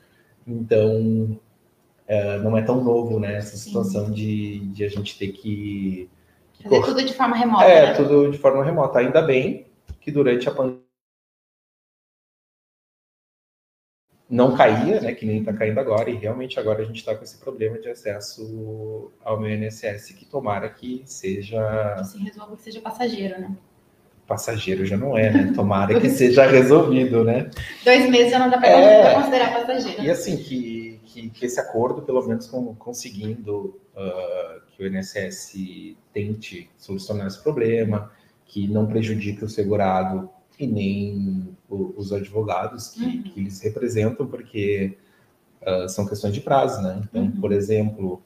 Uhum. 0.46 0.58
Então, 0.60 1.40
é, 2.06 2.38
não 2.38 2.56
é 2.56 2.62
tão 2.62 2.82
novo, 2.82 3.18
né? 3.18 3.36
Essa 3.36 3.56
situação 3.56 4.10
de, 4.10 4.60
de 4.72 4.84
a 4.84 4.88
gente 4.88 5.18
ter 5.18 5.28
que. 5.28 6.08
Fazer 6.62 6.82
tudo 6.82 7.04
de 7.04 7.14
forma 7.14 7.36
remota. 7.36 7.64
É, 7.64 7.86
né? 7.86 7.94
tudo 7.94 8.30
de 8.30 8.38
forma 8.38 8.64
remota. 8.64 8.98
Ainda 8.98 9.22
bem 9.22 9.66
que 10.00 10.10
durante 10.10 10.48
a 10.48 10.52
pandemia 10.52 10.89
não 14.30 14.56
caía, 14.56 15.00
né? 15.00 15.12
Que 15.12 15.26
nem 15.26 15.40
está 15.40 15.52
caindo 15.52 15.80
agora, 15.80 16.08
e 16.08 16.14
realmente 16.14 16.58
agora 16.58 16.82
a 16.82 16.84
gente 16.84 16.98
está 16.98 17.14
com 17.14 17.24
esse 17.24 17.38
problema 17.38 17.78
de 17.78 17.88
acesso 17.88 19.10
ao 19.24 19.40
meu 19.40 19.50
INSS, 19.50 20.12
que 20.12 20.24
tomara 20.24 20.68
que 20.68 21.02
seja. 21.04 21.96
Que 21.98 22.04
se 22.04 22.18
resolva 22.18 22.56
que 22.56 22.62
seja 22.62 22.80
passageiro, 22.80 23.40
né? 23.40 23.56
Passageiro 24.26 24.86
já 24.86 24.96
não 24.96 25.18
é, 25.18 25.30
né? 25.32 25.52
Tomara 25.54 26.00
que 26.00 26.08
seja 26.08 26.46
resolvido, 26.46 27.24
né? 27.24 27.50
Dois 27.84 28.08
meses 28.08 28.30
já 28.30 28.38
não 28.38 28.48
dá 28.48 28.58
para 28.58 28.68
é... 28.68 29.14
considerar 29.14 29.52
passageiro. 29.52 30.02
E 30.02 30.08
assim, 30.08 30.36
que 30.36 30.90
que, 31.12 31.28
que 31.28 31.46
esse 31.46 31.58
acordo, 31.60 32.02
pelo 32.02 32.26
menos 32.26 32.46
com, 32.46 32.74
conseguindo 32.76 33.80
uh, 33.94 34.60
que 34.70 34.82
o 34.82 34.86
INSS 34.86 35.96
tente 36.12 36.70
solucionar 36.76 37.26
esse 37.26 37.42
problema, 37.42 38.10
que 38.46 38.68
não 38.68 38.86
prejudique 38.86 39.44
o 39.44 39.48
segurado 39.48 40.30
e 40.60 40.66
nem 40.66 41.56
o, 41.68 41.94
os 41.96 42.12
advogados 42.12 42.88
que, 42.88 43.04
uhum. 43.04 43.22
que, 43.22 43.40
eles 43.40 43.60
representam, 43.60 44.26
porque 44.26 44.96
uh, 45.62 45.88
são 45.88 46.06
questões 46.06 46.34
de 46.34 46.40
prazo, 46.40 46.82
né? 46.82 47.02
Então, 47.02 47.22
uhum. 47.22 47.40
por 47.40 47.52
exemplo, 47.52 48.22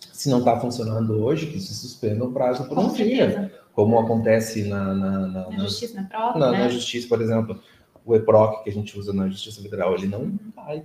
se 0.00 0.30
não 0.30 0.38
está 0.38 0.58
funcionando 0.58 1.22
hoje, 1.22 1.46
que 1.46 1.60
se 1.60 1.74
suspenda 1.74 2.24
o 2.24 2.32
prazo 2.32 2.66
por 2.66 2.74
com 2.74 2.84
um 2.84 2.90
certeza. 2.90 3.26
dia, 3.26 3.62
como 3.74 3.98
acontece 3.98 4.64
na, 4.64 4.94
na, 4.94 5.26
na, 5.26 5.50
na 5.50 5.58
justiça, 5.58 6.08
na, 6.10 6.38
na, 6.38 6.50
né? 6.50 6.58
na 6.58 6.68
justiça, 6.68 7.06
por 7.08 7.20
exemplo, 7.20 7.60
o 8.04 8.16
EPROC 8.16 8.64
que 8.64 8.70
a 8.70 8.72
gente 8.72 8.98
usa 8.98 9.12
na 9.12 9.28
Justiça 9.28 9.62
Federal, 9.62 9.94
ele 9.94 10.08
não 10.08 10.32
vai 10.56 10.84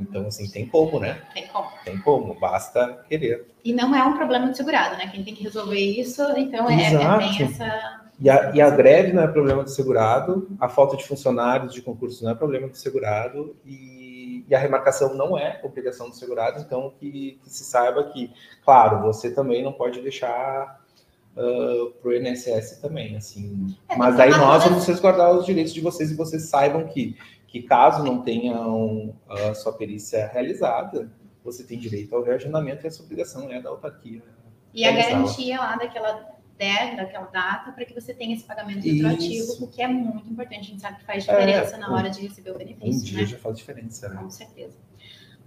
então, 0.00 0.26
assim, 0.26 0.48
tem 0.50 0.66
como, 0.66 0.98
né? 0.98 1.22
Tem 1.32 1.46
como. 1.46 1.68
Tem 1.84 1.98
como, 1.98 2.34
basta 2.34 3.04
querer. 3.08 3.46
E 3.64 3.72
não 3.72 3.94
é 3.94 4.02
um 4.04 4.16
problema 4.16 4.48
do 4.48 4.56
segurado, 4.56 4.96
né? 4.96 5.08
Quem 5.08 5.22
tem 5.22 5.34
que 5.34 5.44
resolver 5.44 5.78
isso, 5.78 6.22
então 6.36 6.68
é, 6.68 6.92
é 6.92 7.18
bem 7.18 7.42
essa. 7.42 8.05
E 8.18 8.30
a, 8.30 8.54
e 8.54 8.60
a 8.60 8.70
greve 8.70 9.12
não 9.12 9.22
é 9.22 9.28
problema 9.28 9.62
do 9.62 9.70
segurado, 9.70 10.48
a 10.58 10.68
falta 10.68 10.96
de 10.96 11.06
funcionários 11.06 11.74
de 11.74 11.82
concurso 11.82 12.24
não 12.24 12.30
é 12.30 12.34
problema 12.34 12.66
do 12.68 12.76
segurado, 12.76 13.54
e, 13.64 14.44
e 14.48 14.54
a 14.54 14.58
remarcação 14.58 15.14
não 15.14 15.36
é 15.36 15.60
obrigação 15.62 16.08
do 16.08 16.16
segurado, 16.16 16.60
então 16.60 16.94
que, 16.98 17.38
que 17.42 17.50
se 17.50 17.64
saiba 17.64 18.04
que, 18.04 18.32
claro, 18.64 19.02
você 19.02 19.30
também 19.30 19.62
não 19.62 19.72
pode 19.72 20.00
deixar 20.00 20.82
uh, 21.36 21.90
para 22.00 22.08
o 22.08 22.14
INSS 22.14 22.80
também, 22.80 23.16
assim. 23.16 23.76
É, 23.88 23.96
mas 23.96 24.18
aí 24.18 24.30
nós 24.30 24.64
vamos 24.64 24.86
resguardar 24.86 25.32
os 25.32 25.44
direitos 25.44 25.74
de 25.74 25.82
vocês 25.82 26.10
e 26.10 26.14
vocês 26.14 26.48
saibam 26.48 26.86
que 26.86 27.16
que 27.56 27.62
caso 27.62 28.04
não 28.04 28.22
tenham 28.22 29.14
a 29.28 29.54
sua 29.54 29.72
perícia 29.72 30.26
realizada, 30.26 31.10
você 31.42 31.64
tem 31.64 31.78
direito 31.78 32.14
ao 32.14 32.22
reagendamento 32.22 32.84
e 32.84 32.86
essa 32.86 33.02
obrigação 33.02 33.50
é 33.50 33.62
da 33.62 33.70
autarquia. 33.70 34.22
E 34.74 34.84
a 34.84 34.92
garantia 34.92 35.58
lá 35.58 35.76
daquela 35.76 36.35
der, 36.58 36.96
daquela 36.96 37.26
data, 37.26 37.72
para 37.72 37.84
que 37.84 37.94
você 37.94 38.14
tenha 38.14 38.34
esse 38.34 38.44
pagamento 38.44 38.84
retroativo, 38.84 39.64
o 39.64 39.68
que 39.68 39.82
é 39.82 39.88
muito 39.88 40.28
importante. 40.28 40.60
A 40.60 40.64
gente 40.64 40.80
sabe 40.80 40.98
que 40.98 41.04
faz 41.04 41.26
é, 41.28 41.32
diferença 41.32 41.76
é, 41.76 41.78
na 41.78 41.92
hora 41.92 42.10
de 42.10 42.20
receber 42.20 42.50
o 42.50 42.58
benefício. 42.58 43.02
Um 43.02 43.04
dia 43.04 43.20
né? 43.20 43.26
já 43.26 43.38
faz 43.38 43.56
diferença, 43.58 44.08
né? 44.08 44.22
Com 44.22 44.30
certeza. 44.30 44.76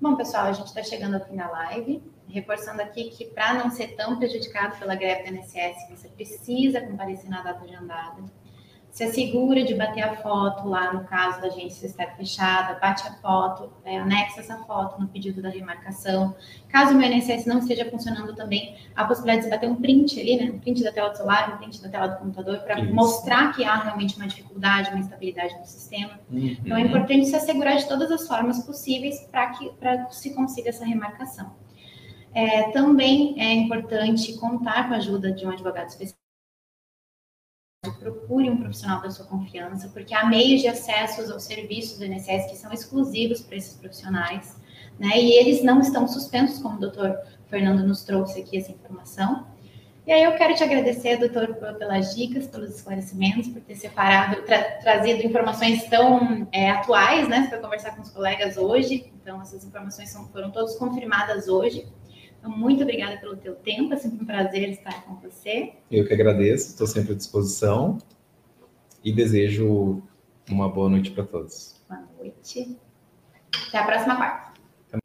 Bom, 0.02 0.16
pessoal, 0.16 0.46
a 0.46 0.54
gente 0.54 0.68
está 0.68 0.84
chegando 0.84 1.16
ao 1.16 1.26
fim 1.26 1.36
da 1.36 1.50
live. 1.50 2.02
Reforçando 2.28 2.82
aqui 2.82 3.10
que 3.10 3.26
para 3.26 3.56
não 3.56 3.72
ser 3.72 3.96
tão 3.96 4.18
prejudicado 4.18 4.78
pela 4.78 4.96
greve 4.96 5.30
do 5.30 5.36
INSS, 5.36 5.90
você 5.90 6.08
precisa 6.10 6.80
comparecer 6.80 7.30
na 7.30 7.42
data 7.42 7.66
agendada 7.66 8.24
se 8.92 9.04
assegura 9.04 9.64
de 9.64 9.76
bater 9.76 10.02
a 10.02 10.16
foto 10.16 10.68
lá 10.68 10.92
no 10.94 11.04
caso 11.06 11.40
da 11.42 11.48
agência 11.48 11.86
estar 11.86 12.08
fechada, 12.16 12.80
bate 12.80 13.08
a 13.08 13.14
foto, 13.14 13.72
é, 13.86 14.00
anexa 14.00 14.40
essa 14.40 14.58
foto 14.64 15.00
no 15.00 15.08
pedido 15.08 15.42
da 15.42 15.50
remarcação. 15.50 16.36
Caso 16.68 16.94
o 16.94 16.98
meu 16.98 17.10
INSS 17.12 17.46
não 17.46 17.60
esteja 17.60 17.90
funcionando 17.90 18.36
também, 18.36 18.76
a 18.96 19.06
possibilidade 19.06 19.46
de 19.46 19.52
bater 19.52 19.70
um 19.70 19.76
print 19.76 20.20
ali, 20.20 20.38
né? 20.38 20.52
Um 20.52 20.60
print 20.60 20.84
da 20.84 20.92
tela 20.92 21.10
do 21.10 21.18
celular, 21.18 21.54
um 21.54 21.58
print 21.58 21.82
da 21.82 21.90
tela 21.90 22.08
do 22.08 22.18
computador, 22.18 22.60
para 22.60 22.84
mostrar 22.84 23.54
que 23.54 23.64
há 23.64 23.76
realmente 23.76 24.18
uma 24.18 24.28
dificuldade, 24.28 24.90
uma 24.90 25.00
instabilidade 25.00 25.58
no 25.58 25.66
sistema. 25.66 26.20
Uhum. 26.32 26.58
Então 26.64 26.78
é 26.78 26.82
importante 26.82 27.28
se 27.28 27.36
assegurar 27.36 27.78
de 27.78 27.88
todas 27.88 28.12
as 28.12 28.28
formas 28.28 28.66
possíveis 28.66 29.20
para 29.32 29.52
que 29.52 29.70
para 29.80 30.10
se 30.10 30.34
consiga 30.34 30.70
essa 30.70 30.84
remarcação. 30.84 31.52
É, 32.34 32.72
também 32.72 33.36
é 33.40 33.54
importante 33.54 34.34
contar 34.34 34.88
com 34.88 34.94
a 34.94 34.98
ajuda 34.98 35.32
de 35.32 35.46
um 35.46 35.50
advogado 35.50 35.88
especialista 35.88 36.29
procure 38.00 38.50
um 38.50 38.58
profissional 38.58 39.02
da 39.02 39.10
sua 39.10 39.26
confiança, 39.26 39.90
porque 39.90 40.14
há 40.14 40.26
meios 40.26 40.62
de 40.62 40.68
acesso 40.68 41.32
aos 41.32 41.44
serviços 41.44 41.98
do 41.98 42.06
INSS 42.06 42.50
que 42.50 42.58
são 42.58 42.74
exclusivos 42.74 43.42
para 43.42 43.56
esses 43.56 43.76
profissionais, 43.76 44.58
né? 45.00 45.18
E 45.18 45.32
eles 45.40 45.64
não 45.64 45.80
estão 45.80 46.08
suspensos, 46.08 46.62
como 46.62 46.76
o 46.76 46.80
doutor 46.80 47.18
Fernando 47.48 47.88
nos 47.88 48.04
trouxe 48.04 48.42
aqui 48.42 48.58
essa 48.58 48.72
informação. 48.72 49.48
E 50.06 50.12
aí 50.12 50.24
eu 50.24 50.36
quero 50.36 50.56
te 50.56 50.64
agradecer, 50.64 51.18
doutor, 51.18 51.56
pelas 51.78 52.16
dicas, 52.16 52.48
pelos 52.48 52.76
esclarecimentos, 52.76 53.48
por 53.48 53.62
ter 53.62 53.76
separado, 53.76 54.42
tra 54.42 54.60
trazido 54.80 55.24
informações 55.24 55.88
tão 55.88 56.48
é, 56.52 56.72
atuais, 56.72 57.30
né, 57.30 57.46
para 57.48 57.60
conversar 57.60 57.96
com 57.96 58.02
os 58.02 58.10
colegas 58.10 58.58
hoje. 58.58 59.14
Então, 59.22 59.42
essas 59.42 59.64
informações 59.64 60.10
são, 60.10 60.28
foram 60.30 60.52
todas 60.52 60.76
confirmadas 60.78 61.48
hoje. 61.48 61.88
Então, 62.40 62.50
muito 62.50 62.84
obrigada 62.84 63.18
pelo 63.18 63.36
teu 63.36 63.54
tempo, 63.56 63.94
é 63.94 63.98
sempre 63.98 64.24
um 64.24 64.26
prazer 64.26 64.70
estar 64.70 65.04
com 65.04 65.16
você. 65.16 65.74
Eu 65.92 66.08
que 66.08 66.14
agradeço, 66.14 66.70
estou 66.70 66.88
sempre 66.88 67.14
à 67.14 67.16
disposição 67.16 67.98
e 69.04 69.12
desejo 69.14 70.02
uma 70.50 70.70
boa 70.70 70.90
noite 70.90 71.12
para 71.12 71.26
todos. 71.26 71.82
Boa 71.88 72.02
noite. 72.18 72.78
Até 73.68 73.78
a 73.78 73.86
próxima 73.86 74.16
quarta. 74.16 74.49